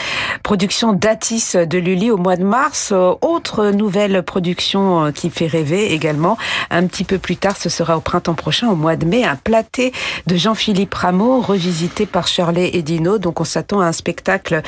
production 0.43 0.93
d'Atis 0.93 1.55
de 1.55 1.79
Lully 1.79 2.11
au 2.11 2.19
mois 2.19 2.37
de 2.37 2.45
mars. 2.45 2.91
Euh, 2.93 3.15
autre 3.23 3.71
nouvelle 3.71 4.23
production 4.23 5.07
euh, 5.07 5.11
qui 5.11 5.31
fait 5.31 5.47
rêver 5.47 5.95
également. 5.95 6.37
Un 6.71 6.87
petit 6.87 7.05
peu 7.05 7.17
plus 7.17 7.39
tard, 7.39 7.57
ce 7.57 7.71
sera 7.71 7.97
au 7.97 8.03
printemps 8.03 8.35
prochain, 8.35 8.69
au 8.69 8.77
mois 8.77 8.97
de 8.97 9.07
mai, 9.07 9.25
un 9.25 9.37
platé 9.37 9.93
de 10.27 10.37
Jean-Philippe 10.37 10.93
Rameau, 10.93 11.41
revisité 11.41 12.05
par 12.05 12.29
Shirley 12.29 12.73
et 12.75 12.83
Dino. 12.83 13.17
Donc 13.17 13.41
on 13.41 13.45
s'attend 13.45 13.81
à 13.81 13.87
un 13.87 13.93
spectacle 13.93 14.61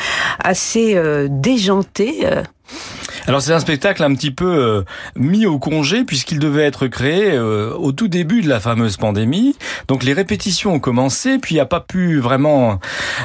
assez 0.43 0.99
déjanté. 1.29 2.27
Alors 3.29 3.41
c'est 3.41 3.52
un 3.52 3.61
spectacle 3.61 4.02
un 4.02 4.14
petit 4.14 4.33
peu 4.33 4.47
euh, 4.47 4.83
mis 5.14 5.47
au 5.47 5.59
congé 5.59 6.05
puisqu'il 6.05 6.41
devait 6.41 6.64
être 6.64 6.88
créé 6.88 7.31
euh, 7.33 7.73
au 7.75 7.93
tout 7.93 8.09
début 8.09 8.43
de 8.43 8.49
la 8.49 8.59
fameuse 8.59 8.97
pandémie. 8.97 9.55
Donc 9.87 10.02
les 10.02 10.12
répétitions 10.12 10.75
ont 10.75 10.81
commencé, 10.81 11.38
puis 11.38 11.55
il 11.55 11.61
a 11.61 11.67
pas 11.67 11.81
pu 11.81 12.19
vraiment 12.19 12.81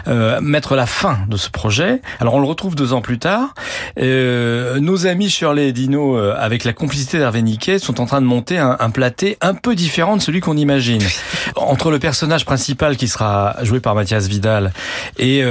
euh, 0.07 0.39
mettre 0.39 0.75
la 0.75 0.85
fin 0.85 1.19
de 1.27 1.35
ce 1.35 1.49
projet. 1.49 2.01
Alors 2.19 2.35
on 2.35 2.39
le 2.39 2.45
retrouve 2.45 2.75
deux 2.75 2.93
ans 2.93 3.01
plus 3.01 3.17
tard. 3.17 3.55
nos 3.97 5.07
amis 5.07 5.29
Shirley 5.29 5.69
et 5.69 5.73
Dino, 5.73 6.17
avec 6.17 6.63
la 6.63 6.73
complicité 6.73 7.17
d'Hervé 7.17 7.41
Niquet, 7.41 7.79
sont 7.79 7.99
en 7.99 8.05
train 8.05 8.21
de 8.21 8.27
monter 8.27 8.59
un, 8.59 8.77
un 8.79 8.89
platé 8.91 9.37
un 9.41 9.55
peu 9.55 9.73
différent 9.75 10.15
de 10.15 10.21
celui 10.21 10.41
qu'on 10.41 10.57
imagine. 10.57 11.01
Entre 11.55 11.89
le 11.89 11.99
personnage 11.99 12.45
principal 12.45 12.97
qui 12.97 13.07
sera 13.07 13.55
joué 13.63 13.79
par 13.79 13.95
Mathias 13.95 14.27
Vidal 14.27 14.71
et 15.17 15.43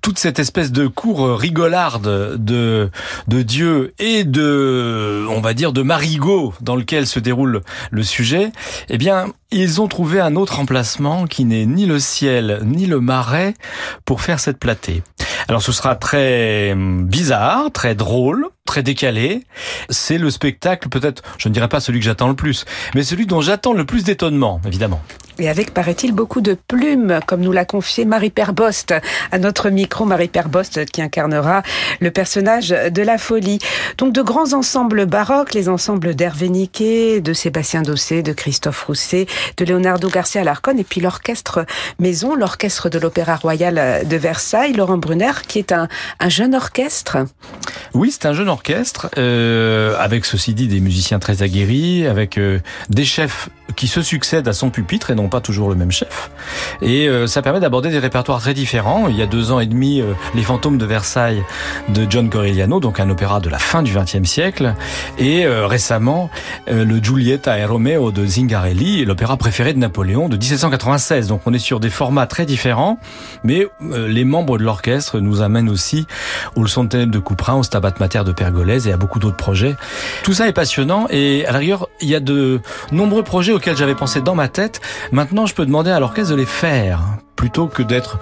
toute 0.00 0.18
cette 0.18 0.38
espèce 0.38 0.72
de 0.72 0.86
cour 0.86 1.38
rigolarde 1.38 2.36
de, 2.42 2.90
de 3.28 3.42
Dieu 3.42 3.73
et 3.98 4.24
de, 4.24 5.26
on 5.28 5.40
va 5.40 5.54
dire, 5.54 5.72
de 5.72 5.82
marigot 5.82 6.54
dans 6.60 6.76
lequel 6.76 7.06
se 7.06 7.18
déroule 7.18 7.62
le 7.90 8.02
sujet, 8.02 8.52
eh 8.88 8.98
bien, 8.98 9.26
ils 9.50 9.80
ont 9.80 9.88
trouvé 9.88 10.20
un 10.20 10.36
autre 10.36 10.58
emplacement 10.58 11.26
qui 11.26 11.44
n'est 11.44 11.66
ni 11.66 11.86
le 11.86 11.98
ciel 11.98 12.60
ni 12.64 12.86
le 12.86 13.00
marais 13.00 13.54
pour 14.04 14.20
faire 14.20 14.40
cette 14.40 14.58
platée. 14.58 15.02
Alors 15.48 15.62
ce 15.62 15.72
sera 15.72 15.94
très 15.94 16.72
hum, 16.72 17.06
bizarre, 17.06 17.70
très 17.72 17.94
drôle, 17.94 18.48
très 18.66 18.82
décalé. 18.82 19.44
C'est 19.90 20.18
le 20.18 20.30
spectacle 20.30 20.88
peut-être, 20.88 21.22
je 21.38 21.48
ne 21.48 21.54
dirais 21.54 21.68
pas 21.68 21.80
celui 21.80 22.00
que 22.00 22.04
j'attends 22.04 22.28
le 22.28 22.34
plus, 22.34 22.64
mais 22.94 23.02
celui 23.02 23.26
dont 23.26 23.40
j'attends 23.40 23.72
le 23.72 23.84
plus 23.84 24.04
d'étonnement, 24.04 24.60
évidemment. 24.66 25.02
Et 25.38 25.48
avec, 25.48 25.74
paraît-il, 25.74 26.12
beaucoup 26.12 26.40
de 26.40 26.56
plumes, 26.68 27.18
comme 27.26 27.40
nous 27.40 27.52
l'a 27.52 27.64
confié 27.64 28.04
Marie 28.04 28.30
Perbost 28.30 28.94
à 29.32 29.38
notre 29.38 29.68
micro, 29.70 30.04
Marie 30.04 30.28
Perbost 30.28 30.84
qui 30.86 31.02
incarnera 31.02 31.62
le 32.00 32.10
personnage 32.10 32.68
de 32.68 33.02
la 33.02 33.18
folie. 33.18 33.58
Donc 33.98 34.12
de 34.12 34.22
grands 34.22 34.52
ensembles 34.52 35.06
baroques, 35.06 35.54
les 35.54 35.68
ensembles 35.68 36.14
d'Hervé 36.14 36.48
Niquet, 36.48 37.20
de 37.20 37.32
Sébastien 37.32 37.82
Dossé, 37.82 38.22
de 38.22 38.32
Christophe 38.32 38.84
Rousset, 38.84 39.26
de 39.56 39.64
Leonardo 39.64 40.08
Garcia 40.08 40.44
Larcon, 40.44 40.76
et 40.78 40.84
puis 40.84 41.00
l'orchestre 41.00 41.66
Maison, 41.98 42.34
l'orchestre 42.34 42.88
de 42.88 42.98
l'Opéra 42.98 43.36
Royal 43.36 44.06
de 44.06 44.16
Versailles, 44.16 44.72
Laurent 44.72 44.98
Brunner, 44.98 45.32
qui 45.46 45.58
est 45.58 45.72
un, 45.72 45.88
un 46.20 46.28
jeune 46.28 46.54
orchestre. 46.54 47.18
Oui, 47.92 48.10
c'est 48.10 48.26
un 48.26 48.34
jeune 48.34 48.48
orchestre, 48.48 49.08
euh, 49.18 49.96
avec 49.98 50.24
ceci 50.24 50.54
dit 50.54 50.68
des 50.68 50.80
musiciens 50.80 51.18
très 51.18 51.42
aguerris, 51.42 52.06
avec 52.06 52.38
euh, 52.38 52.60
des 52.88 53.04
chefs 53.04 53.48
qui 53.76 53.88
se 53.88 54.02
succèdent 54.02 54.48
à 54.48 54.52
son 54.52 54.70
pupitre 54.70 55.10
et 55.10 55.14
non 55.14 55.23
pas 55.28 55.40
toujours 55.40 55.68
le 55.68 55.74
même 55.74 55.90
chef. 55.90 56.30
Et 56.82 57.08
euh, 57.08 57.26
ça 57.26 57.42
permet 57.42 57.60
d'aborder 57.60 57.90
des 57.90 57.98
répertoires 57.98 58.40
très 58.40 58.54
différents. 58.54 59.08
Il 59.08 59.16
y 59.16 59.22
a 59.22 59.26
deux 59.26 59.52
ans 59.52 59.60
et 59.60 59.66
demi, 59.66 60.00
euh, 60.00 60.12
Les 60.34 60.42
Fantômes 60.42 60.78
de 60.78 60.86
Versailles 60.86 61.42
de 61.88 62.06
John 62.08 62.28
Corigliano, 62.30 62.80
donc 62.80 63.00
un 63.00 63.10
opéra 63.10 63.40
de 63.40 63.48
la 63.48 63.58
fin 63.58 63.82
du 63.82 63.94
XXe 63.94 64.28
siècle, 64.28 64.74
et 65.18 65.46
euh, 65.46 65.66
récemment 65.66 66.30
le 66.66 66.98
Giulietta 66.98 67.58
et 67.58 67.64
Romeo 67.64 68.10
de 68.10 68.24
Zingarelli, 68.24 69.04
l'opéra 69.04 69.36
préféré 69.36 69.72
de 69.72 69.78
Napoléon 69.78 70.28
de 70.28 70.36
1796. 70.36 71.28
Donc 71.28 71.42
on 71.46 71.52
est 71.52 71.58
sur 71.58 71.80
des 71.80 71.90
formats 71.90 72.26
très 72.26 72.46
différents, 72.46 72.98
mais 73.42 73.66
les 73.80 74.24
membres 74.24 74.58
de 74.58 74.64
l'orchestre 74.64 75.20
nous 75.20 75.42
amènent 75.42 75.68
aussi 75.68 76.06
au 76.56 76.62
Leçon 76.62 76.84
de 76.84 76.88
ténèbres 76.88 77.12
de 77.12 77.18
Couperin, 77.18 77.54
au 77.54 77.62
Stabat 77.62 77.94
Mater 78.00 78.22
de 78.24 78.32
Pergolèse 78.32 78.86
et 78.86 78.92
à 78.92 78.96
beaucoup 78.96 79.18
d'autres 79.18 79.36
projets. 79.36 79.76
Tout 80.22 80.32
ça 80.32 80.48
est 80.48 80.52
passionnant 80.52 81.06
et 81.10 81.46
à 81.46 81.52
l'arrière, 81.52 81.86
il 82.00 82.08
y 82.08 82.14
a 82.14 82.20
de 82.20 82.60
nombreux 82.92 83.22
projets 83.22 83.52
auxquels 83.52 83.76
j'avais 83.76 83.94
pensé 83.94 84.20
dans 84.20 84.34
ma 84.34 84.48
tête. 84.48 84.80
Maintenant, 85.14 85.46
je 85.46 85.54
peux 85.54 85.64
demander 85.64 85.92
à 85.92 86.00
l'orchestre 86.00 86.32
de 86.32 86.36
les 86.36 86.44
faire 86.44 87.00
plutôt 87.36 87.68
que 87.68 87.84
d'être 87.84 88.18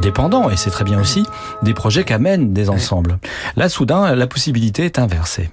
dépendant, 0.00 0.48
et 0.48 0.56
c'est 0.56 0.70
très 0.70 0.84
bien 0.84 1.00
aussi, 1.00 1.26
des 1.62 1.74
projets 1.74 2.04
qu'amènent 2.04 2.52
des 2.52 2.70
ensembles. 2.70 3.18
Là, 3.56 3.68
soudain, 3.68 4.14
la 4.14 4.28
possibilité 4.28 4.84
est 4.84 5.00
inversée. 5.00 5.50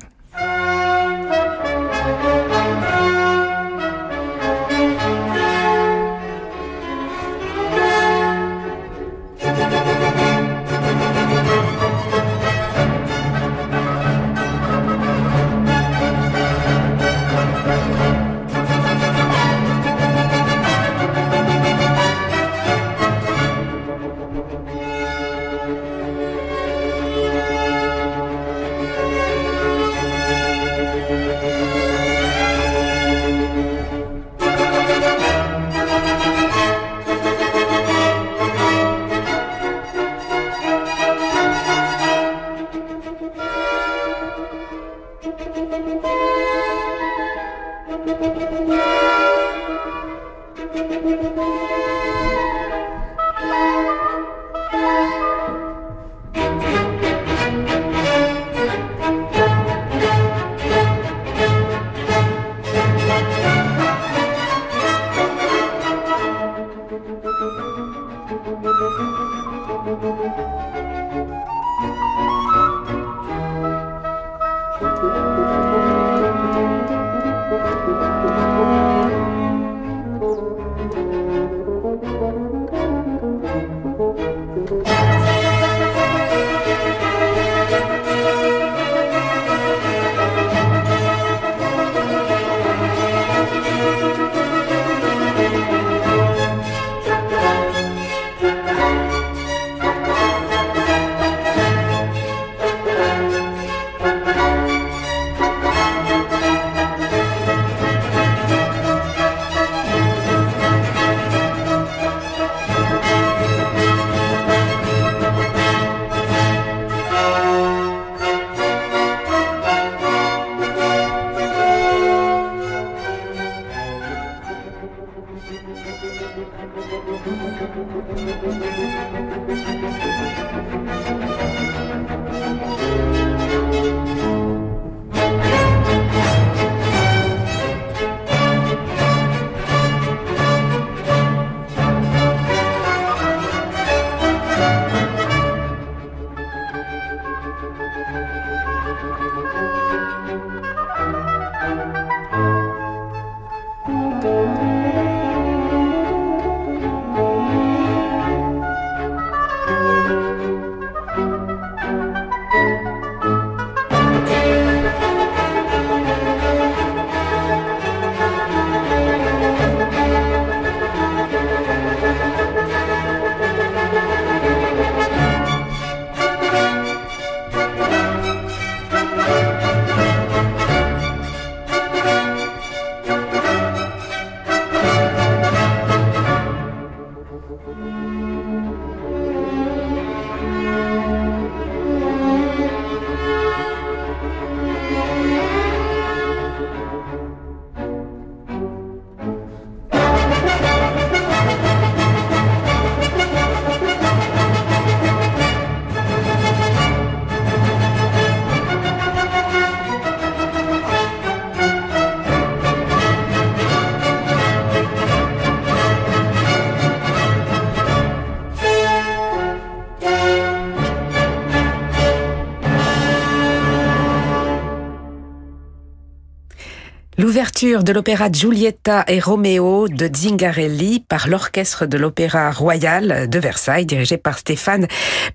De 227.64 227.94
l'opéra 227.94 228.30
Giulietta 228.30 229.06
et 229.08 229.22
Roméo 229.22 229.88
de 229.88 230.10
Zingarelli 230.14 231.00
par 231.00 231.30
l'orchestre 231.30 231.86
de 231.86 231.98
l'Opéra 231.98 232.52
Royal 232.52 233.30
de 233.30 233.40
Versailles, 233.40 233.86
dirigé 233.86 234.18
par 234.18 234.38
Stéphane 234.38 234.86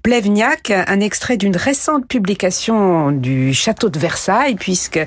Plevniak, 0.02 0.70
un 0.70 1.00
extrait 1.00 1.38
d'une 1.38 1.56
récente 1.56 2.06
publication 2.06 3.12
du 3.12 3.54
château 3.54 3.88
de 3.88 3.98
Versailles, 3.98 4.56
puisque 4.56 5.00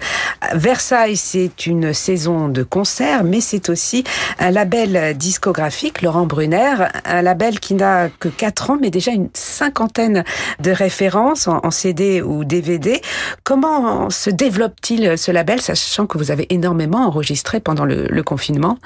Versailles, 0.56 1.16
c'est 1.16 1.68
une 1.68 1.94
saison 1.94 2.48
de 2.48 2.64
concerts, 2.64 3.24
mais 3.24 3.40
c'est 3.40 3.70
aussi 3.70 4.04
un 4.40 4.50
label 4.50 5.16
discographique, 5.16 6.02
Laurent 6.02 6.26
Brunner, 6.26 6.88
un 7.06 7.22
label 7.22 7.60
qui 7.60 7.76
n'a 7.76 8.10
que 8.10 8.30
4 8.30 8.72
ans, 8.72 8.78
mais 8.82 8.90
déjà 8.90 9.12
une 9.12 9.30
cinquantaine 9.36 10.24
de 10.60 10.72
références 10.72 11.48
en 11.48 11.70
CD 11.70 12.24
ou 12.24 12.46
DVD. 12.46 13.00
Comment 13.44 14.10
se 14.10 14.32
développe-t-il 14.32 15.20
ce 15.20 15.30
label, 15.30 15.62
sachant 15.62 16.08
que 16.08 16.18
vous 16.18 16.32
avez 16.32 16.52
énormément 16.52 17.11
enregistré 17.12 17.60
pendant 17.60 17.86
le, 17.86 18.08
le 18.08 18.24
confinement. 18.24 18.80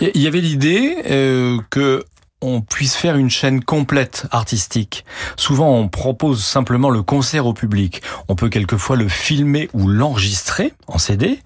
Il 0.00 0.20
y 0.20 0.26
avait 0.26 0.40
l'idée 0.40 0.96
euh, 1.10 1.58
que 1.70 2.04
on 2.42 2.60
puisse 2.60 2.96
faire 2.96 3.16
une 3.16 3.30
chaîne 3.30 3.62
complète 3.62 4.26
artistique. 4.32 5.04
Souvent, 5.36 5.70
on 5.70 5.88
propose 5.88 6.44
simplement 6.44 6.90
le 6.90 7.02
concert 7.02 7.46
au 7.46 7.54
public. 7.54 8.02
On 8.28 8.34
peut 8.34 8.48
quelquefois 8.48 8.96
le 8.96 9.08
filmer 9.08 9.70
ou 9.72 9.86
l'enregistrer 9.86 10.74
en 10.88 10.98
CD. 10.98 11.38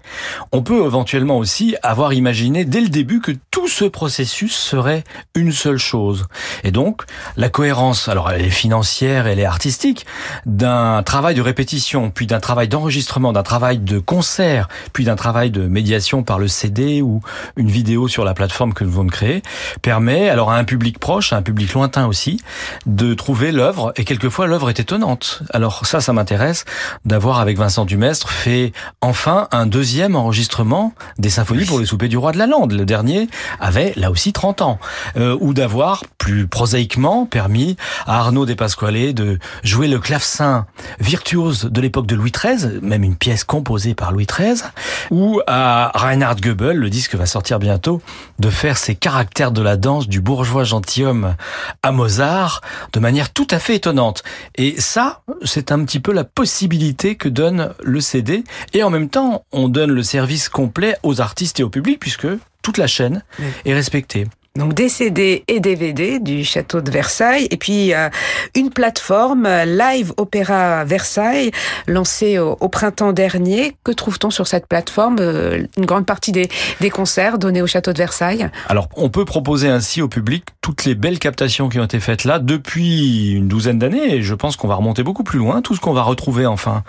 On 0.51 0.63
peut 0.63 0.85
éventuellement 0.85 1.37
aussi 1.37 1.75
avoir 1.83 2.13
imaginé 2.13 2.65
dès 2.65 2.81
le 2.81 2.89
début 2.89 3.21
que 3.21 3.31
tout 3.51 3.67
ce 3.67 3.85
processus 3.85 4.55
serait 4.55 5.03
une 5.35 5.51
seule 5.51 5.77
chose. 5.77 6.25
Et 6.63 6.71
donc, 6.71 7.03
la 7.37 7.49
cohérence, 7.49 8.07
alors 8.07 8.31
elle 8.31 8.41
est 8.41 8.49
financière, 8.49 9.27
elle 9.27 9.39
est 9.39 9.45
artistique, 9.45 10.05
d'un 10.45 11.03
travail 11.03 11.35
de 11.35 11.41
répétition, 11.41 12.09
puis 12.09 12.25
d'un 12.25 12.39
travail 12.39 12.67
d'enregistrement, 12.67 13.33
d'un 13.33 13.43
travail 13.43 13.77
de 13.77 13.99
concert, 13.99 14.67
puis 14.93 15.05
d'un 15.05 15.15
travail 15.15 15.51
de 15.51 15.67
médiation 15.67 16.23
par 16.23 16.39
le 16.39 16.47
CD 16.47 17.01
ou 17.01 17.21
une 17.55 17.69
vidéo 17.69 18.07
sur 18.07 18.25
la 18.25 18.33
plateforme 18.33 18.73
que 18.73 18.83
nous 18.83 18.91
venons 18.91 19.05
de 19.05 19.11
créer, 19.11 19.43
permet 19.81 20.29
alors 20.29 20.51
à 20.51 20.57
un 20.57 20.63
public 20.63 20.86
proche, 20.93 21.33
un 21.33 21.41
public 21.41 21.73
lointain 21.73 22.07
aussi, 22.07 22.41
de 22.85 23.13
trouver 23.13 23.51
l'œuvre. 23.51 23.93
Et 23.95 24.05
quelquefois, 24.05 24.47
l'œuvre 24.47 24.69
est 24.69 24.79
étonnante. 24.79 25.43
Alors 25.51 25.85
ça, 25.85 26.01
ça 26.01 26.13
m'intéresse 26.13 26.65
d'avoir 27.05 27.39
avec 27.39 27.57
Vincent 27.57 27.85
Dumestre 27.85 28.29
fait 28.29 28.71
enfin 29.01 29.47
un 29.51 29.65
deuxième 29.65 30.15
enregistrement 30.15 30.93
des 31.17 31.29
symphonies 31.29 31.65
pour 31.65 31.79
les 31.79 31.85
soupers 31.85 32.09
du 32.09 32.17
roi 32.17 32.31
de 32.31 32.37
la 32.37 32.47
Lande. 32.47 32.71
Le 32.71 32.85
dernier 32.85 33.27
avait 33.59 33.93
là 33.95 34.11
aussi 34.11 34.33
30 34.33 34.61
ans. 34.61 34.79
Euh, 35.17 35.37
ou 35.39 35.53
d'avoir 35.53 36.03
plus 36.17 36.47
prosaïquement 36.47 37.25
permis 37.25 37.77
à 38.05 38.19
Arnaud 38.19 38.45
Despasquale 38.45 39.13
de 39.13 39.39
jouer 39.63 39.87
le 39.87 39.99
clavecin 39.99 40.65
virtuose 40.99 41.65
de 41.65 41.81
l'époque 41.81 42.07
de 42.07 42.15
Louis 42.15 42.31
XIII, 42.31 42.79
même 42.81 43.03
une 43.03 43.15
pièce 43.15 43.43
composée 43.43 43.95
par 43.95 44.11
Louis 44.11 44.25
XIII, 44.25 44.63
ou 45.11 45.41
à 45.47 45.91
Reinhard 45.93 46.39
Goebel, 46.39 46.77
le 46.77 46.89
disque 46.89 47.15
va 47.15 47.25
sortir 47.25 47.59
bientôt, 47.59 48.01
de 48.39 48.49
faire 48.49 48.77
ses 48.77 48.95
caractères 48.95 49.51
de 49.51 49.61
la 49.61 49.77
danse 49.77 50.07
du 50.07 50.21
bourgeois 50.21 50.63
gentilhomme 50.77 51.35
à 51.81 51.91
Mozart 51.91 52.61
de 52.93 52.99
manière 52.99 53.33
tout 53.33 53.47
à 53.49 53.59
fait 53.59 53.75
étonnante. 53.75 54.23
Et 54.55 54.79
ça, 54.79 55.21
c'est 55.43 55.71
un 55.71 55.83
petit 55.83 55.99
peu 55.99 56.11
la 56.11 56.23
possibilité 56.23 57.15
que 57.15 57.29
donne 57.29 57.73
le 57.81 57.99
CD. 57.99 58.43
Et 58.73 58.83
en 58.83 58.89
même 58.89 59.09
temps, 59.09 59.43
on 59.51 59.69
donne 59.69 59.91
le 59.91 60.03
service 60.03 60.49
complet 60.49 60.95
aux 61.03 61.19
artistes 61.19 61.59
et 61.59 61.63
au 61.63 61.69
public 61.69 61.99
puisque 61.99 62.27
toute 62.61 62.77
la 62.77 62.87
chaîne 62.87 63.23
est 63.65 63.73
respectée. 63.73 64.27
Donc 64.57 64.73
des 64.73 64.89
CD 64.89 65.43
et 65.47 65.59
DVD 65.59 66.19
du 66.19 66.43
château 66.43 66.81
de 66.81 66.89
Versailles 66.89 67.47
et 67.51 67.57
puis 67.57 67.93
euh, 67.93 68.09
une 68.55 68.71
plateforme 68.71 69.45
euh, 69.45 69.65
Live 69.65 70.13
Opéra 70.17 70.83
Versailles 70.83 71.51
lancée 71.85 72.39
au, 72.39 72.55
printemps 72.67 73.13
dernier. 73.13 73.75
Que 73.83 73.91
trouve-t-on 73.91 74.31
sur 74.31 74.47
cette 74.47 74.65
plateforme 74.65 75.17
euh, 75.19 75.67
Une 75.77 75.85
grande 75.85 76.07
partie 76.07 76.31
des, 76.31 76.49
des, 76.81 76.89
concerts 76.89 77.37
donnés 77.37 77.61
au 77.61 77.67
château 77.67 77.93
de 77.93 77.97
Versailles? 77.99 78.49
Alors 78.67 78.89
on 78.95 79.09
peut 79.09 79.25
proposer 79.25 79.69
ainsi 79.69 80.01
au 80.01 80.07
public 80.07 80.43
toutes 80.61 80.85
les 80.85 80.95
belles 80.95 81.19
captations 81.19 81.69
qui 81.69 81.79
ont 81.79 81.85
été 81.85 81.99
faites 81.99 82.23
là 82.23 82.39
depuis 82.39 83.33
une 83.33 83.47
douzaine 83.47 83.77
d'années 83.77 84.15
et 84.15 84.21
je 84.23 84.33
pense 84.33 84.55
qu'on 84.55 84.67
va 84.67 84.75
remonter 84.75 85.03
beaucoup 85.03 85.23
plus 85.23 85.39
loin. 85.39 85.61
Tout 85.61 85.75
ce 85.75 85.79
qu'on 85.79 85.93
va 85.93 86.01
retrouver 86.01 86.47
enfin 86.47 86.83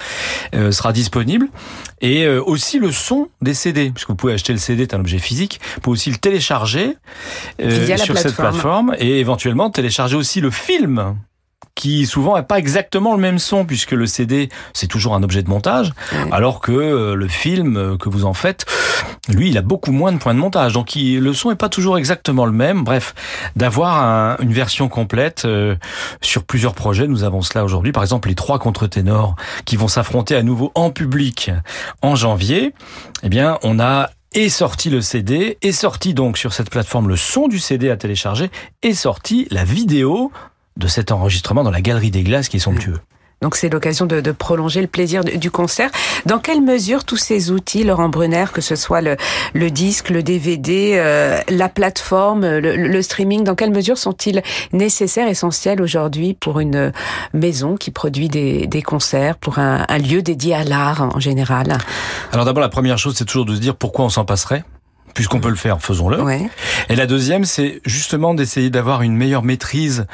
sera 0.52 0.92
disponible 0.92 1.48
et 2.00 2.26
aussi 2.26 2.78
le 2.78 2.92
son 2.92 3.28
des 3.42 3.54
CD 3.54 3.90
puisque 3.90 4.09
vous 4.09 4.16
pouvez 4.16 4.33
acheter 4.33 4.52
le 4.52 4.59
CD, 4.59 4.87
c'est 4.88 4.94
un 4.94 5.00
objet 5.00 5.18
physique, 5.18 5.61
vous 5.74 5.81
pouvez 5.81 5.94
aussi 5.94 6.11
le 6.11 6.16
télécharger 6.16 6.96
euh, 7.61 7.97
sur 7.97 8.16
cette 8.16 8.37
plateforme. 8.37 8.94
et 8.99 9.21
éventuellement 9.21 9.71
télécharger 9.71 10.16
aussi 10.16 10.40
le 10.40 10.51
film 10.51 11.16
qui 11.75 12.07
souvent 12.07 12.35
n'a 12.35 12.42
pas 12.42 12.59
exactement 12.59 13.14
le 13.14 13.21
même 13.21 13.38
son 13.38 13.64
puisque 13.64 13.92
le 13.92 14.07
CD 14.07 14.49
c'est 14.73 14.87
toujours 14.88 15.14
un 15.14 15.23
objet 15.23 15.42
de 15.42 15.49
montage 15.49 15.92
alors 16.33 16.61
que 16.61 16.73
euh, 16.73 17.14
le 17.14 17.29
film 17.29 17.77
euh, 17.77 17.97
que 17.97 18.09
vous 18.09 18.25
en 18.25 18.35
faites 18.35 18.64
lui 19.29 19.49
il 19.49 19.59
a 19.59 19.62
beaucoup 19.62 19.92
moins 19.92 20.11
de 20.12 20.18
points 20.18 20.35
de 20.35 20.38
montage. 20.38 20.73
Donc 20.73 20.92
le 20.94 21.33
son 21.33 21.51
est 21.51 21.57
pas 21.57 21.68
toujours 21.68 21.99
exactement 21.99 22.47
le 22.47 22.53
même. 22.53 22.83
Bref 22.83 23.14
d'avoir 23.57 24.40
une 24.40 24.53
version 24.53 24.88
complète 24.88 25.47
sur 26.23 26.44
plusieurs 26.44 26.75
projets 26.75 27.07
nous 27.07 27.25
avons 27.25 27.42
cela 27.42 27.64
aujourd'hui. 27.64 27.92
Par 27.92 28.03
exemple 28.03 28.29
les 28.29 28.35
trois 28.35 28.59
contre-ténors 28.59 29.37
qui 29.66 29.77
vont 29.77 29.88
s'affronter 29.88 30.35
à 30.35 30.42
nouveau 30.42 30.73
en 30.75 30.90
public 30.90 31.51
en 32.03 32.16
janvier. 32.16 32.73
Eh 33.23 33.29
bien 33.29 33.59
on 33.62 33.79
a 33.79 34.11
est 34.35 34.49
sorti 34.49 34.91
le 34.91 35.01
CD, 35.01 35.59
est 35.62 35.73
sorti 35.73 36.14
donc 36.14 36.38
sur 36.38 36.53
cette 36.53 36.71
plateforme 36.71 37.09
le 37.09 37.17
son 37.17 37.49
du 37.49 37.59
CD 37.59 37.91
à 37.91 37.97
télécharger, 37.97 38.51
est 38.83 38.95
sorti 38.95 39.47
la 39.51 39.64
vidéo 39.64 40.31
de 40.77 40.87
cet 40.87 41.12
enregistrement 41.12 41.64
dans 41.64 41.71
la 41.71 41.81
galerie 41.81 42.11
des 42.11 42.23
glaces 42.23 42.49
qui 42.49 42.59
est 42.59 42.61
somptueux. 42.61 43.01
Donc 43.40 43.55
c'est 43.55 43.68
l'occasion 43.68 44.05
de, 44.05 44.20
de, 44.20 44.33
prolonger 44.33 44.81
le 44.81 44.88
plaisir 44.88 45.22
du 45.22 45.51
concert. 45.51 45.90
Dans 46.27 46.38
quelle 46.38 46.61
mesure 46.61 47.05
tous 47.05 47.16
ces 47.16 47.53
outils, 47.53 47.85
Laurent 47.85 48.09
Brunner, 48.09 48.46
que 48.53 48.61
ce 48.61 48.74
soit 48.74 49.01
le, 49.01 49.16
le 49.55 49.70
disque, 49.70 50.11
le 50.11 50.24
DVD, 50.24 50.94
euh, 50.96 51.40
la 51.48 51.68
plateforme, 51.68 52.59
le, 52.59 52.74
le, 52.74 53.03
streaming, 53.03 53.44
dans 53.44 53.55
quelle 53.55 53.70
mesure 53.70 53.96
sont-ils 53.96 54.42
nécessaires, 54.72 55.29
essentiels 55.29 55.81
aujourd'hui 55.81 56.35
pour 56.35 56.59
une 56.59 56.92
maison 57.33 57.77
qui 57.77 57.92
produit 57.92 58.29
des, 58.29 58.66
des 58.66 58.83
concerts, 58.83 59.37
pour 59.37 59.61
un, 59.61 59.85
un 59.88 59.98
lieu 59.98 60.20
dédié 60.20 60.55
à 60.55 60.64
l'art 60.64 61.03
en 61.14 61.20
général? 61.20 61.79
Alors 62.33 62.44
d'abord, 62.44 62.61
la 62.61 62.68
première 62.68 62.98
chose, 62.98 63.14
c'est 63.16 63.24
toujours 63.24 63.46
de 63.46 63.55
se 63.55 63.61
dire 63.61 63.77
pourquoi 63.77 64.05
on 64.05 64.11
s'en 64.11 64.24
passerait 64.24 64.64
puisqu'on 65.14 65.40
peut 65.40 65.51
le 65.51 65.57
faire, 65.57 65.81
faisons-le. 65.81 66.23
Ouais. 66.23 66.49
Et 66.88 66.97
la 66.97 67.07
deuxième, 67.07 67.44
c'est 67.44 67.81
justement 67.85 68.35
d'essayer 68.35 68.71
d'avoir 68.71 69.03
une 69.03 69.16
meilleure 69.16 69.42
maîtrise 69.42 70.07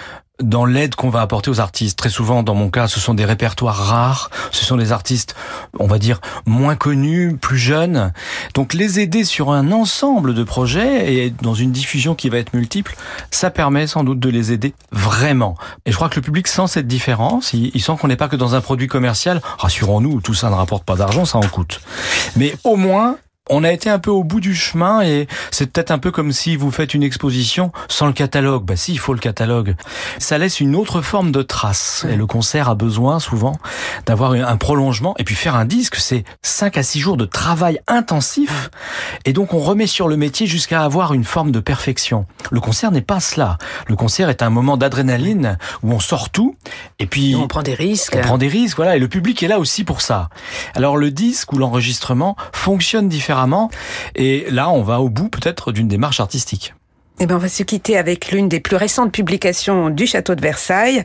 dans 0.42 0.64
l'aide 0.64 0.96
qu'on 0.96 1.10
va 1.10 1.20
apporter 1.20 1.50
aux 1.50 1.60
artistes. 1.60 1.96
Très 1.96 2.08
souvent, 2.08 2.42
dans 2.42 2.54
mon 2.54 2.68
cas, 2.68 2.88
ce 2.88 2.98
sont 2.98 3.14
des 3.14 3.24
répertoires 3.24 3.76
rares, 3.76 4.30
ce 4.50 4.64
sont 4.64 4.76
des 4.76 4.90
artistes, 4.90 5.36
on 5.78 5.86
va 5.86 5.98
dire, 5.98 6.20
moins 6.44 6.74
connus, 6.74 7.36
plus 7.40 7.58
jeunes. 7.58 8.12
Donc 8.54 8.74
les 8.74 8.98
aider 8.98 9.24
sur 9.24 9.52
un 9.52 9.70
ensemble 9.70 10.34
de 10.34 10.42
projets 10.42 11.14
et 11.14 11.30
dans 11.30 11.54
une 11.54 11.70
diffusion 11.70 12.16
qui 12.16 12.30
va 12.30 12.38
être 12.38 12.52
multiple, 12.52 12.96
ça 13.30 13.50
permet 13.50 13.86
sans 13.86 14.02
doute 14.02 14.18
de 14.18 14.28
les 14.28 14.52
aider 14.52 14.74
vraiment. 14.90 15.56
Et 15.86 15.92
je 15.92 15.96
crois 15.96 16.08
que 16.08 16.16
le 16.16 16.22
public 16.22 16.48
sent 16.48 16.66
cette 16.66 16.88
différence, 16.88 17.52
il, 17.52 17.80
sent 17.80 17.92
qu'on 18.00 18.08
n'est 18.08 18.16
pas 18.16 18.28
que 18.28 18.36
dans 18.36 18.56
un 18.56 18.60
produit 18.60 18.88
commercial. 18.88 19.40
Rassurons-nous, 19.58 20.20
tout 20.20 20.34
ça 20.34 20.50
ne 20.50 20.54
rapporte 20.54 20.84
pas 20.84 20.96
d'argent, 20.96 21.24
ça 21.24 21.38
en 21.38 21.46
coûte. 21.46 21.80
Mais 22.34 22.56
au 22.64 22.74
moins, 22.74 23.16
on 23.50 23.62
a 23.62 23.70
été 23.70 23.90
un 23.90 23.98
peu 23.98 24.10
au 24.10 24.24
bout 24.24 24.40
du 24.40 24.54
chemin 24.54 25.02
et 25.02 25.28
c'est 25.50 25.70
peut-être 25.70 25.90
un 25.90 25.98
peu 25.98 26.10
comme 26.10 26.32
si 26.32 26.56
vous 26.56 26.70
faites 26.70 26.94
une 26.94 27.02
exposition 27.02 27.72
sans 27.88 28.06
le 28.06 28.14
catalogue. 28.14 28.64
Bah 28.64 28.74
si, 28.74 28.92
il 28.92 28.98
faut 28.98 29.12
le 29.12 29.18
catalogue. 29.18 29.76
Ça 30.18 30.38
laisse 30.38 30.60
une 30.60 30.74
autre 30.74 31.02
forme 31.02 31.30
de 31.30 31.42
trace. 31.42 32.06
Et 32.08 32.16
le 32.16 32.24
concert 32.24 32.70
a 32.70 32.74
besoin 32.74 33.20
souvent 33.20 33.56
d'avoir 34.06 34.32
un 34.32 34.56
prolongement. 34.56 35.14
Et 35.18 35.24
puis 35.24 35.34
faire 35.34 35.56
un 35.56 35.66
disque, 35.66 35.96
c'est 35.96 36.24
5 36.40 36.78
à 36.78 36.82
6 36.82 37.00
jours 37.00 37.16
de 37.18 37.26
travail 37.26 37.80
intensif. 37.86 38.70
Et 39.26 39.34
donc 39.34 39.52
on 39.52 39.58
remet 39.58 39.86
sur 39.86 40.08
le 40.08 40.16
métier 40.16 40.46
jusqu'à 40.46 40.82
avoir 40.82 41.12
une 41.12 41.24
forme 41.24 41.52
de 41.52 41.60
perfection. 41.60 42.24
Le 42.50 42.60
concert 42.60 42.92
n'est 42.92 43.02
pas 43.02 43.20
cela. 43.20 43.58
Le 43.88 43.96
concert 43.96 44.30
est 44.30 44.42
un 44.42 44.50
moment 44.50 44.78
d'adrénaline 44.78 45.58
où 45.82 45.92
on 45.92 46.00
sort 46.00 46.30
tout. 46.30 46.56
Et 46.98 47.04
puis... 47.04 47.36
on 47.36 47.46
prend 47.46 47.62
des 47.62 47.74
risques. 47.74 48.16
On 48.16 48.22
prend 48.22 48.38
des 48.38 48.48
risques, 48.48 48.76
voilà. 48.76 48.96
Et 48.96 49.00
le 49.00 49.08
public 49.08 49.42
est 49.42 49.48
là 49.48 49.58
aussi 49.58 49.84
pour 49.84 50.00
ça. 50.00 50.30
Alors 50.74 50.96
le 50.96 51.10
disque 51.10 51.52
ou 51.52 51.58
l'enregistrement 51.58 52.38
fonctionne 52.52 53.10
différemment 53.10 53.33
et 54.14 54.46
là, 54.50 54.70
on 54.70 54.82
va 54.82 55.00
au 55.00 55.08
bout 55.08 55.28
peut-être 55.28 55.72
d'une 55.72 55.88
démarche 55.88 56.20
artistique. 56.20 56.74
Eh 57.20 57.26
ben, 57.26 57.36
on 57.36 57.38
va 57.38 57.48
se 57.48 57.62
quitter 57.62 57.96
avec 57.96 58.32
l'une 58.32 58.48
des 58.48 58.58
plus 58.58 58.74
récentes 58.74 59.12
publications 59.12 59.88
du 59.88 60.04
château 60.04 60.34
de 60.34 60.40
Versailles, 60.40 61.04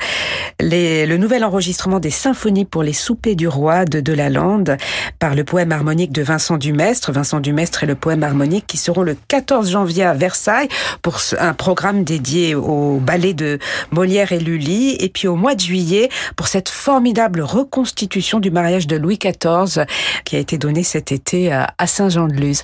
les, 0.60 1.06
le 1.06 1.18
nouvel 1.18 1.44
enregistrement 1.44 2.00
des 2.00 2.10
symphonies 2.10 2.66
pour 2.66 2.82
les 2.82 2.94
soupers 2.94 3.36
du 3.36 3.48
roi 3.48 3.86
de 3.86 4.00
Delalande 4.00 4.78
par 5.20 5.36
le 5.36 5.44
poème 5.44 5.72
harmonique 5.72 6.12
de 6.12 6.24
Vincent 6.24 6.58
Dumestre. 6.58 7.12
Vincent 7.12 7.40
Dumestre 7.40 7.84
et 7.84 7.86
le 7.86 7.94
poème 7.94 8.24
harmonique 8.24 8.66
qui 8.66 8.78
seront 8.78 9.04
le 9.04 9.16
14 9.28 9.70
janvier 9.70 10.04
à 10.04 10.16
Versailles 10.16 10.68
pour 11.04 11.20
un 11.38 11.54
programme 11.54 12.04
dédié 12.04 12.56
au 12.56 12.98
ballet 12.98 13.36
de 13.36 13.60
Molière 13.92 14.32
et 14.32 14.40
Lully 14.40 14.96
et 15.00 15.10
puis 15.10 15.28
au 15.28 15.36
mois 15.36 15.54
de 15.54 15.62
juillet 15.62 16.10
pour 16.36 16.48
cette 16.48 16.70
formidable 16.70 17.42
reconstitution 17.42 18.40
du 18.40 18.50
mariage 18.50 18.88
de 18.88 18.96
Louis 18.96 19.20
XIV 19.20 19.86
qui 20.26 20.38
a 20.38 20.40
été 20.40 20.58
donné 20.58 20.82
cet 20.82 21.12
été 21.12 21.52
à 21.52 21.86
Saint-Jean-de-Luz. 21.86 22.64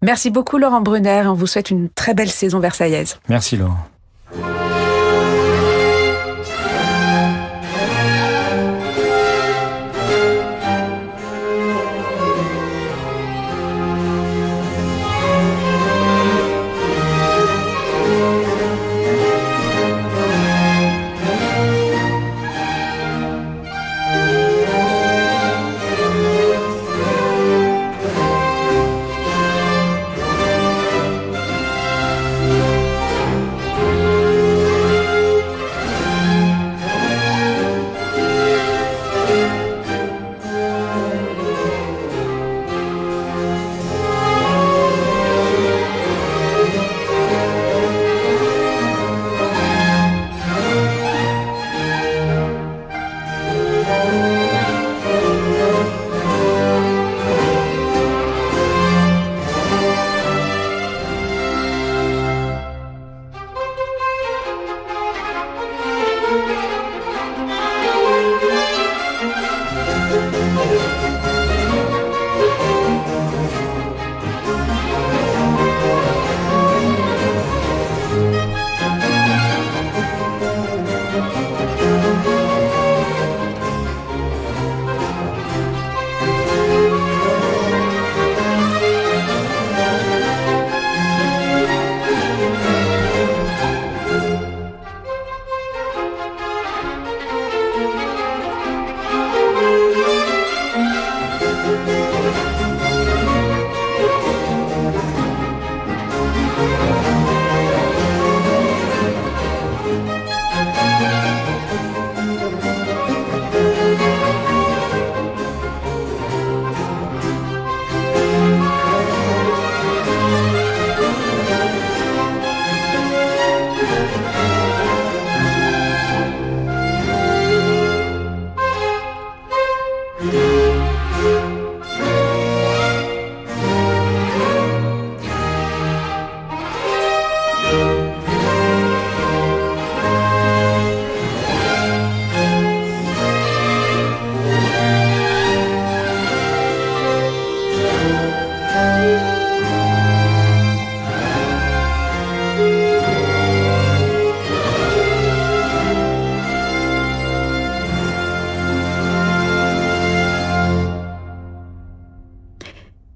Merci 0.00 0.30
beaucoup 0.30 0.56
Laurent 0.56 0.80
Brunner. 0.80 1.24
On 1.26 1.34
vous 1.34 1.46
souhaite 1.46 1.70
une 1.70 1.90
très 1.90 2.14
belle 2.14 2.30
saison 2.30 2.58
Versailles. 2.58 2.85
Merci 3.28 3.56
Laurent. 3.56 3.86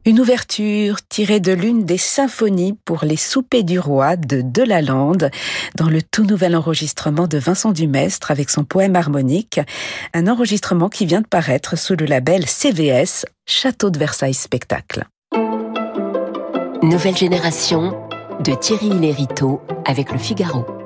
Une 0.07 0.19
ouverture 0.19 1.07
tirée 1.07 1.41
de 1.41 1.53
l'une 1.53 1.85
des 1.85 1.99
symphonies 1.99 2.79
pour 2.87 3.05
les 3.05 3.17
soupers 3.17 3.65
du 3.65 3.79
roi 3.79 4.17
de 4.17 4.41
Delalande, 4.41 5.31
dans 5.77 5.91
le 5.91 6.01
tout 6.01 6.25
nouvel 6.25 6.57
enregistrement 6.57 7.27
de 7.27 7.37
Vincent 7.37 7.73
Dumestre 7.73 8.31
avec 8.31 8.49
son 8.49 8.65
poème 8.65 8.97
harmonique, 8.97 9.61
un 10.15 10.27
enregistrement 10.27 10.89
qui 10.89 11.05
vient 11.05 11.21
de 11.21 11.27
paraître 11.27 11.77
sous 11.77 11.97
le 11.97 12.07
label 12.07 12.47
CVS, 12.47 13.27
Château 13.47 13.91
de 13.91 13.99
Versailles 13.99 14.33
Spectacle. 14.33 15.05
Nouvelle 16.83 17.17
génération 17.17 18.09
de 18.43 18.55
Thierry 18.55 18.89
Lériteau 18.89 19.61
avec 19.85 20.13
le 20.13 20.19
Figaro. 20.19 20.80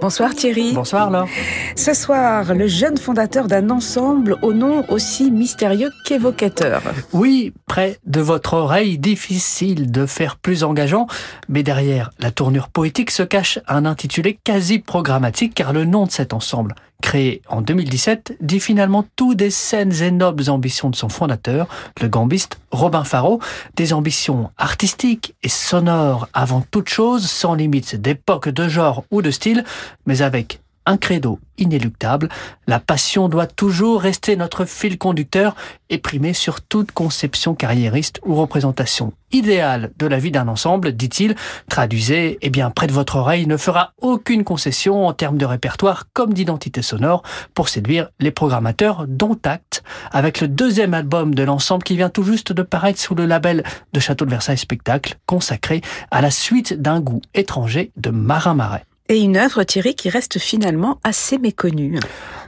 Bonsoir 0.00 0.34
Thierry. 0.34 0.72
Bonsoir 0.74 1.10
Laure. 1.10 1.28
Ce 1.76 1.94
soir, 1.94 2.54
le 2.54 2.66
jeune 2.66 2.98
fondateur 2.98 3.46
d'un 3.46 3.70
ensemble 3.70 4.36
au 4.42 4.52
nom 4.52 4.84
aussi 4.90 5.30
mystérieux 5.30 5.90
qu'évocateur. 6.04 6.82
Oui, 7.12 7.52
près 7.66 7.98
de 8.06 8.20
votre 8.20 8.54
oreille, 8.54 8.98
difficile 8.98 9.90
de 9.90 10.06
faire 10.06 10.36
plus 10.36 10.64
engageant, 10.64 11.06
mais 11.48 11.62
derrière 11.62 12.10
la 12.18 12.30
tournure 12.30 12.68
poétique 12.68 13.10
se 13.10 13.22
cache 13.22 13.58
un 13.66 13.86
intitulé 13.86 14.38
quasi 14.44 14.78
programmatique 14.78 15.54
car 15.54 15.72
le 15.72 15.84
nom 15.84 16.06
de 16.06 16.10
cet 16.10 16.32
ensemble, 16.34 16.74
créé 17.04 17.42
en 17.48 17.60
2017, 17.60 18.38
dit 18.40 18.60
finalement 18.60 19.04
tout 19.14 19.34
des 19.34 19.50
saines 19.50 19.92
et 20.02 20.10
nobles 20.10 20.48
ambitions 20.48 20.88
de 20.88 20.96
son 20.96 21.10
fondateur, 21.10 21.68
le 22.00 22.08
gambiste 22.08 22.58
Robin 22.70 23.04
Faro, 23.04 23.40
des 23.76 23.92
ambitions 23.92 24.50
artistiques 24.56 25.34
et 25.42 25.50
sonores 25.50 26.28
avant 26.32 26.62
toute 26.62 26.88
chose, 26.88 27.26
sans 27.26 27.54
limite 27.54 27.94
d'époque, 27.94 28.48
de 28.48 28.68
genre 28.68 29.04
ou 29.10 29.20
de 29.20 29.30
style, 29.30 29.64
mais 30.06 30.22
avec 30.22 30.60
un 30.86 30.96
credo 30.96 31.38
inéluctable. 31.58 32.28
La 32.66 32.80
passion 32.80 33.28
doit 33.28 33.46
toujours 33.46 34.00
rester 34.00 34.36
notre 34.36 34.64
fil 34.64 34.98
conducteur 34.98 35.54
et 35.88 35.98
primer 35.98 36.32
sur 36.32 36.60
toute 36.60 36.92
conception 36.92 37.54
carriériste 37.54 38.20
ou 38.24 38.34
représentation 38.34 39.12
idéale 39.32 39.92
de 39.98 40.06
la 40.06 40.18
vie 40.18 40.30
d'un 40.30 40.48
ensemble, 40.48 40.92
dit-il. 40.92 41.34
Traduisez, 41.68 42.38
eh 42.40 42.50
bien, 42.50 42.70
près 42.70 42.86
de 42.86 42.92
votre 42.92 43.16
oreille 43.16 43.46
ne 43.46 43.56
fera 43.56 43.92
aucune 44.00 44.44
concession 44.44 45.06
en 45.06 45.12
termes 45.12 45.38
de 45.38 45.44
répertoire 45.44 46.04
comme 46.12 46.32
d'identité 46.32 46.82
sonore 46.82 47.22
pour 47.54 47.68
séduire 47.68 48.10
les 48.20 48.30
programmateurs, 48.30 49.06
dont 49.08 49.38
acte 49.44 49.82
avec 50.12 50.40
le 50.40 50.48
deuxième 50.48 50.94
album 50.94 51.34
de 51.34 51.42
l'ensemble 51.42 51.82
qui 51.82 51.96
vient 51.96 52.10
tout 52.10 52.24
juste 52.24 52.52
de 52.52 52.62
paraître 52.62 53.00
sous 53.00 53.14
le 53.14 53.26
label 53.26 53.64
de 53.92 54.00
Château 54.00 54.24
de 54.24 54.30
Versailles 54.30 54.58
Spectacle, 54.58 55.16
consacré 55.26 55.82
à 56.10 56.20
la 56.20 56.30
suite 56.30 56.80
d'un 56.80 57.00
goût 57.00 57.22
étranger 57.34 57.90
de 57.96 58.10
Marin 58.10 58.54
Marais. 58.54 58.84
Et 59.10 59.20
une 59.20 59.36
œuvre, 59.36 59.64
Thierry, 59.64 59.94
qui 59.94 60.08
reste 60.08 60.38
finalement 60.38 60.98
assez 61.04 61.36
méconnue. 61.36 62.00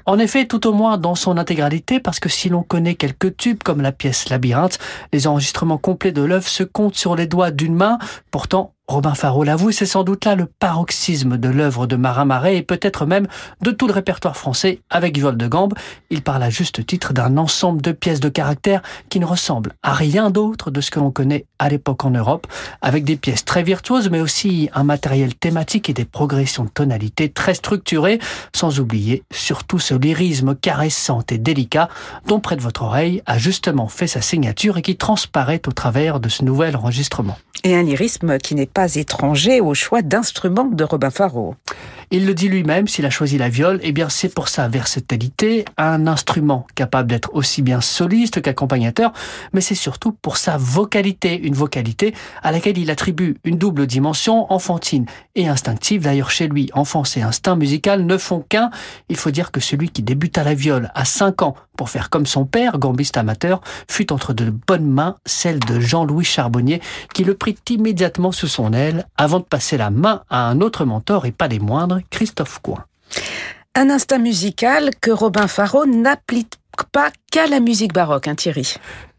En 0.08 0.20
effet, 0.20 0.46
tout 0.46 0.68
au 0.68 0.72
moins 0.72 0.98
dans 0.98 1.16
son 1.16 1.36
intégralité, 1.36 1.98
parce 1.98 2.20
que 2.20 2.28
si 2.28 2.48
l'on 2.48 2.62
connaît 2.62 2.94
quelques 2.94 3.36
tubes 3.36 3.64
comme 3.64 3.80
la 3.80 3.90
pièce 3.90 4.28
Labyrinthe, 4.28 4.78
les 5.12 5.26
enregistrements 5.26 5.78
complets 5.78 6.12
de 6.12 6.22
l'œuvre 6.22 6.46
se 6.46 6.62
comptent 6.62 6.94
sur 6.94 7.16
les 7.16 7.26
doigts 7.26 7.50
d'une 7.50 7.74
main. 7.74 7.98
Pourtant, 8.30 8.72
Robin 8.88 9.14
Faro 9.14 9.42
l'avoue, 9.42 9.72
c'est 9.72 9.84
sans 9.84 10.04
doute 10.04 10.24
là 10.24 10.36
le 10.36 10.46
paroxysme 10.46 11.38
de 11.38 11.48
l'œuvre 11.48 11.88
de 11.88 11.96
Marin 11.96 12.24
Marais 12.24 12.56
et 12.56 12.62
peut-être 12.62 13.04
même 13.04 13.26
de 13.60 13.72
tout 13.72 13.88
le 13.88 13.92
répertoire 13.92 14.36
français 14.36 14.78
avec 14.90 15.18
Vol 15.18 15.36
de 15.36 15.48
Gambe. 15.48 15.74
Il 16.10 16.22
parle 16.22 16.44
à 16.44 16.50
juste 16.50 16.86
titre 16.86 17.12
d'un 17.12 17.36
ensemble 17.36 17.82
de 17.82 17.90
pièces 17.90 18.20
de 18.20 18.28
caractère 18.28 18.82
qui 19.08 19.18
ne 19.18 19.26
ressemble 19.26 19.72
à 19.82 19.92
rien 19.92 20.30
d'autre 20.30 20.70
de 20.70 20.80
ce 20.80 20.92
que 20.92 21.00
l'on 21.00 21.10
connaît 21.10 21.46
à 21.58 21.68
l'époque 21.68 22.04
en 22.04 22.10
Europe, 22.10 22.46
avec 22.80 23.02
des 23.02 23.16
pièces 23.16 23.44
très 23.44 23.64
virtuoses 23.64 24.08
mais 24.08 24.20
aussi 24.20 24.70
un 24.72 24.84
matériel 24.84 25.34
thématique 25.34 25.90
et 25.90 25.94
des 25.94 26.04
progressions 26.04 26.62
de 26.62 26.70
tonalité 26.70 27.28
très 27.28 27.54
structurées, 27.54 28.20
sans 28.54 28.78
oublier 28.78 29.24
surtout 29.32 29.80
ce 29.80 29.94
lyrisme 29.98 30.54
caressant 30.54 31.22
et 31.30 31.38
délicat 31.38 31.88
dont 32.26 32.40
près 32.40 32.56
de 32.56 32.62
votre 32.62 32.82
oreille 32.82 33.22
a 33.26 33.38
justement 33.38 33.88
fait 33.88 34.06
sa 34.06 34.20
signature 34.20 34.78
et 34.78 34.82
qui 34.82 34.96
transparaît 34.96 35.62
au 35.66 35.72
travers 35.72 36.20
de 36.20 36.28
ce 36.28 36.44
nouvel 36.44 36.76
enregistrement. 36.76 37.38
Et 37.64 37.74
un 37.74 37.82
lyrisme 37.82 38.38
qui 38.38 38.54
n'est 38.54 38.66
pas 38.66 38.94
étranger 38.94 39.60
au 39.60 39.74
choix 39.74 40.02
d'instruments 40.02 40.70
de 40.70 40.84
Robin 40.84 41.10
Faro. 41.10 41.56
Il 42.12 42.24
le 42.24 42.34
dit 42.34 42.48
lui-même, 42.48 42.86
s'il 42.86 43.04
a 43.04 43.10
choisi 43.10 43.36
la 43.36 43.48
viole, 43.48 43.80
eh 43.82 43.90
bien 43.90 44.08
c'est 44.08 44.32
pour 44.32 44.48
sa 44.48 44.68
versatilité, 44.68 45.64
un 45.76 46.06
instrument 46.06 46.64
capable 46.76 47.10
d'être 47.10 47.30
aussi 47.34 47.62
bien 47.62 47.80
soliste 47.80 48.40
qu'accompagnateur, 48.40 49.12
mais 49.52 49.60
c'est 49.60 49.74
surtout 49.74 50.12
pour 50.12 50.36
sa 50.36 50.56
vocalité, 50.56 51.36
une 51.36 51.54
vocalité 51.54 52.14
à 52.44 52.52
laquelle 52.52 52.78
il 52.78 52.92
attribue 52.92 53.38
une 53.42 53.58
double 53.58 53.88
dimension 53.88 54.52
enfantine 54.52 55.06
et 55.34 55.48
instinctive. 55.48 56.02
D'ailleurs 56.02 56.30
chez 56.30 56.46
lui, 56.46 56.70
enfance 56.74 57.16
et 57.16 57.22
instinct 57.22 57.56
musical 57.56 58.06
ne 58.06 58.16
font 58.16 58.44
qu'un. 58.48 58.70
Il 59.08 59.16
faut 59.16 59.32
dire 59.32 59.50
que 59.50 59.58
celui 59.58 59.85
qui 59.88 60.02
débute 60.02 60.38
à 60.38 60.44
la 60.44 60.54
viole 60.54 60.90
à 60.94 61.04
5 61.04 61.42
ans 61.42 61.54
pour 61.76 61.90
faire 61.90 62.10
comme 62.10 62.26
son 62.26 62.44
père, 62.44 62.78
gambiste 62.78 63.16
amateur, 63.16 63.60
fut 63.88 64.12
entre 64.12 64.32
de 64.32 64.50
bonnes 64.50 64.88
mains 64.88 65.16
celle 65.26 65.58
de 65.60 65.80
Jean-Louis 65.80 66.24
Charbonnier, 66.24 66.80
qui 67.12 67.24
le 67.24 67.34
prit 67.34 67.56
immédiatement 67.70 68.32
sous 68.32 68.48
son 68.48 68.72
aile 68.72 69.06
avant 69.16 69.40
de 69.40 69.44
passer 69.44 69.76
la 69.76 69.90
main 69.90 70.22
à 70.30 70.48
un 70.48 70.60
autre 70.60 70.84
mentor 70.84 71.26
et 71.26 71.32
pas 71.32 71.48
des 71.48 71.58
moindres, 71.58 72.00
Christophe 72.10 72.60
Coin. 72.60 72.84
Un 73.74 73.90
instinct 73.90 74.18
musical 74.18 74.90
que 75.00 75.10
Robin 75.10 75.48
Faro 75.48 75.84
n'applique 75.86 76.54
pas 76.92 77.10
qu'à 77.30 77.46
la 77.46 77.60
musique 77.60 77.92
baroque, 77.92 78.28
hein, 78.28 78.34
Thierry. 78.34 78.74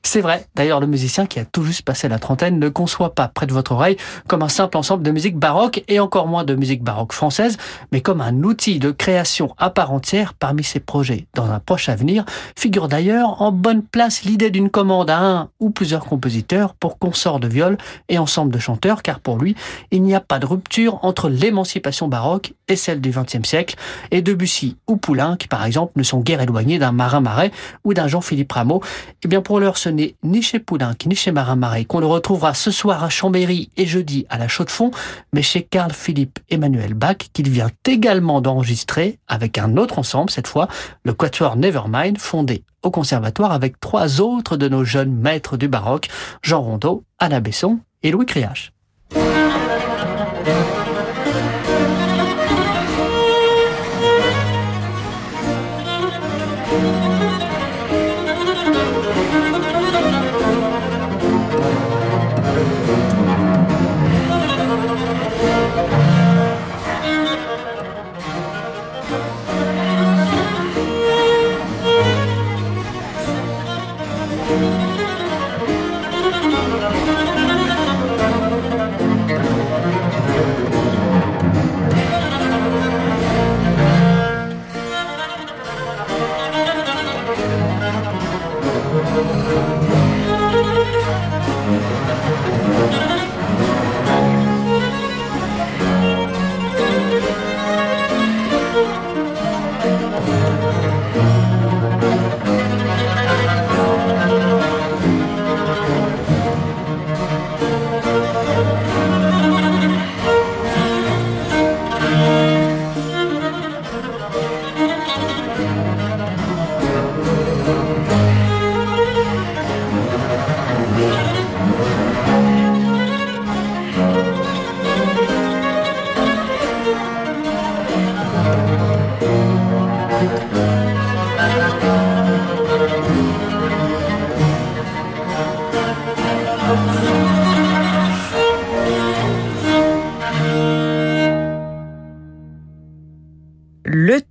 C'est 0.07 0.21
vrai. 0.21 0.47
D'ailleurs, 0.55 0.79
le 0.79 0.87
musicien 0.87 1.25
qui 1.25 1.37
a 1.37 1.43
tout 1.43 1.63
juste 1.63 1.81
passé 1.81 2.07
la 2.07 2.17
trentaine 2.17 2.59
ne 2.59 2.69
conçoit 2.69 3.13
pas 3.13 3.27
près 3.27 3.45
de 3.45 3.51
votre 3.51 3.73
oreille 3.73 3.97
comme 4.29 4.41
un 4.41 4.47
simple 4.47 4.77
ensemble 4.77 5.03
de 5.03 5.11
musique 5.11 5.35
baroque 5.35 5.83
et 5.89 5.99
encore 5.99 6.27
moins 6.27 6.45
de 6.45 6.55
musique 6.55 6.81
baroque 6.81 7.11
française, 7.11 7.57
mais 7.91 7.99
comme 7.99 8.21
un 8.21 8.41
outil 8.43 8.79
de 8.79 8.91
création 8.91 9.53
à 9.57 9.69
part 9.69 9.91
entière 9.91 10.33
parmi 10.33 10.63
ses 10.63 10.79
projets. 10.79 11.27
Dans 11.33 11.51
un 11.51 11.59
proche 11.59 11.89
avenir, 11.89 12.23
figure 12.57 12.87
d'ailleurs 12.87 13.41
en 13.41 13.51
bonne 13.51 13.83
place 13.83 14.23
l'idée 14.23 14.49
d'une 14.49 14.69
commande 14.69 15.09
à 15.09 15.19
un 15.19 15.49
ou 15.59 15.71
plusieurs 15.71 16.05
compositeurs 16.05 16.73
pour 16.73 16.99
consorts 16.99 17.41
de 17.41 17.49
viol 17.49 17.77
et 18.07 18.17
ensemble 18.17 18.53
de 18.53 18.59
chanteurs, 18.59 19.03
car 19.03 19.19
pour 19.19 19.37
lui, 19.37 19.57
il 19.91 20.03
n'y 20.03 20.15
a 20.15 20.21
pas 20.21 20.39
de 20.39 20.45
rupture 20.45 21.03
entre 21.03 21.27
l'émancipation 21.27 22.07
baroque 22.07 22.53
et 22.69 22.77
celle 22.77 23.01
du 23.01 23.09
XXe 23.09 23.45
siècle, 23.45 23.75
et 24.11 24.21
Debussy 24.21 24.77
ou 24.87 24.95
Poulenc, 24.95 25.35
qui 25.35 25.49
par 25.49 25.65
exemple, 25.65 25.91
ne 25.97 26.03
sont 26.03 26.21
guère 26.21 26.39
éloignés 26.39 26.79
d'un 26.79 26.93
Marin 26.93 27.19
Marais 27.19 27.51
ou 27.83 27.93
d'un 27.93 28.07
Jean-Philippe 28.07 28.53
Rameau. 28.53 28.81
Eh 29.25 29.27
bien, 29.27 29.41
pour 29.41 29.59
l'heure, 29.59 29.77
ce 29.77 29.96
ni 30.23 30.41
chez 30.41 30.59
Poulenc 30.59 30.95
ni 31.05 31.15
chez 31.15 31.31
Marin 31.31 31.55
Marais, 31.55 31.85
qu'on 31.85 31.99
le 31.99 32.05
retrouvera 32.05 32.53
ce 32.53 32.71
soir 32.71 33.03
à 33.03 33.09
Chambéry 33.09 33.69
et 33.77 33.85
jeudi 33.85 34.25
à 34.29 34.37
la 34.37 34.47
Chaux-de-Fonds, 34.47 34.91
mais 35.33 35.41
chez 35.41 35.63
Carl 35.63 35.91
Philippe 35.91 36.39
Emmanuel 36.49 36.93
Bach, 36.93 37.17
qu'il 37.33 37.49
vient 37.49 37.71
également 37.85 38.41
d'enregistrer 38.41 39.19
avec 39.27 39.57
un 39.57 39.77
autre 39.77 39.99
ensemble, 39.99 40.29
cette 40.29 40.47
fois, 40.47 40.67
le 41.03 41.13
Quatuor 41.13 41.55
Nevermind, 41.55 42.17
fondé 42.17 42.63
au 42.83 42.91
conservatoire 42.91 43.51
avec 43.51 43.79
trois 43.79 44.21
autres 44.21 44.57
de 44.57 44.69
nos 44.69 44.83
jeunes 44.83 45.13
maîtres 45.13 45.57
du 45.57 45.67
baroque, 45.67 46.07
Jean 46.41 46.61
Rondeau, 46.61 47.03
Anna 47.19 47.39
Besson 47.39 47.79
et 48.03 48.11
Louis 48.11 48.25
Criache. 48.25 48.71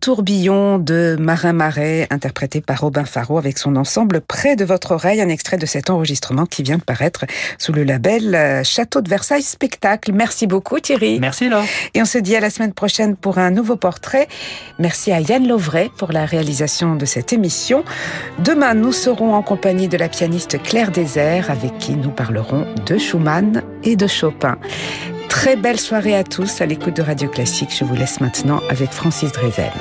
Tourbillon 0.07 0.79
de 0.79 1.17
Marin 1.19 1.53
Marais, 1.53 2.07
interprété 2.11 2.61
par 2.61 2.83
Robin 2.83 3.05
Faro 3.05 3.39
avec 3.39 3.59
son 3.59 3.75
ensemble 3.75 4.21
Près 4.21 4.55
de 4.55 4.65
votre 4.65 4.93
oreille, 4.93 5.21
un 5.21 5.29
extrait 5.29 5.57
de 5.57 5.67
cet 5.67 5.91
enregistrement 5.91 6.47
qui 6.47 6.63
vient 6.63 6.77
de 6.77 6.85
paraître 6.85 7.25
sous 7.59 7.73
le 7.73 7.83
label 7.83 8.33
euh, 8.37 8.63
Château 8.63 9.01
de 9.01 9.09
Versailles 9.09 9.43
Spectacle. 9.43 10.13
Merci 10.13 10.47
beaucoup 10.47 10.79
Thierry. 10.79 11.19
Merci 11.19 11.49
Laure. 11.49 11.65
Et 11.95 12.03
on 12.03 12.05
se 12.05 12.19
dit 12.19 12.37
à 12.37 12.41
la 12.41 12.51
semaine 12.51 12.73
prochaine 12.73 13.17
pour 13.17 13.39
un 13.39 13.51
nouveau 13.51 13.75
portrait. 13.75 14.29
Merci 14.79 15.11
à 15.11 15.19
Yann 15.19 15.45
Lovray 15.45 15.91
pour 15.99 16.13
la 16.13 16.25
réalisation 16.25 16.95
de 16.95 17.05
cette 17.05 17.33
émission. 17.33 17.83
Demain, 18.39 18.75
nous 18.75 18.93
serons 18.93 19.35
en 19.35 19.43
compagnie 19.43 19.89
de 19.89 19.97
la 19.97 20.09
pianiste 20.09 20.63
Claire 20.63 20.93
Désert 20.93 21.51
avec 21.51 21.79
qui 21.79 21.97
nous 21.97 22.13
parlerons 22.13 22.65
de 22.87 22.97
Schumann 22.97 23.65
et 23.83 23.97
de 23.97 24.07
Chopin. 24.07 24.57
Très 25.29 25.57
belle 25.57 25.79
soirée 25.79 26.15
à 26.15 26.25
tous 26.25 26.61
à 26.61 26.67
l'écoute 26.67 26.97
de 26.97 27.03
Radio 27.03 27.29
Classique. 27.29 27.71
Je 27.77 27.85
vous 27.85 27.95
laisse 27.95 28.21
maintenant 28.21 28.61
avec 28.71 28.91
Francis 28.91 29.33
Drezel. 29.33 29.73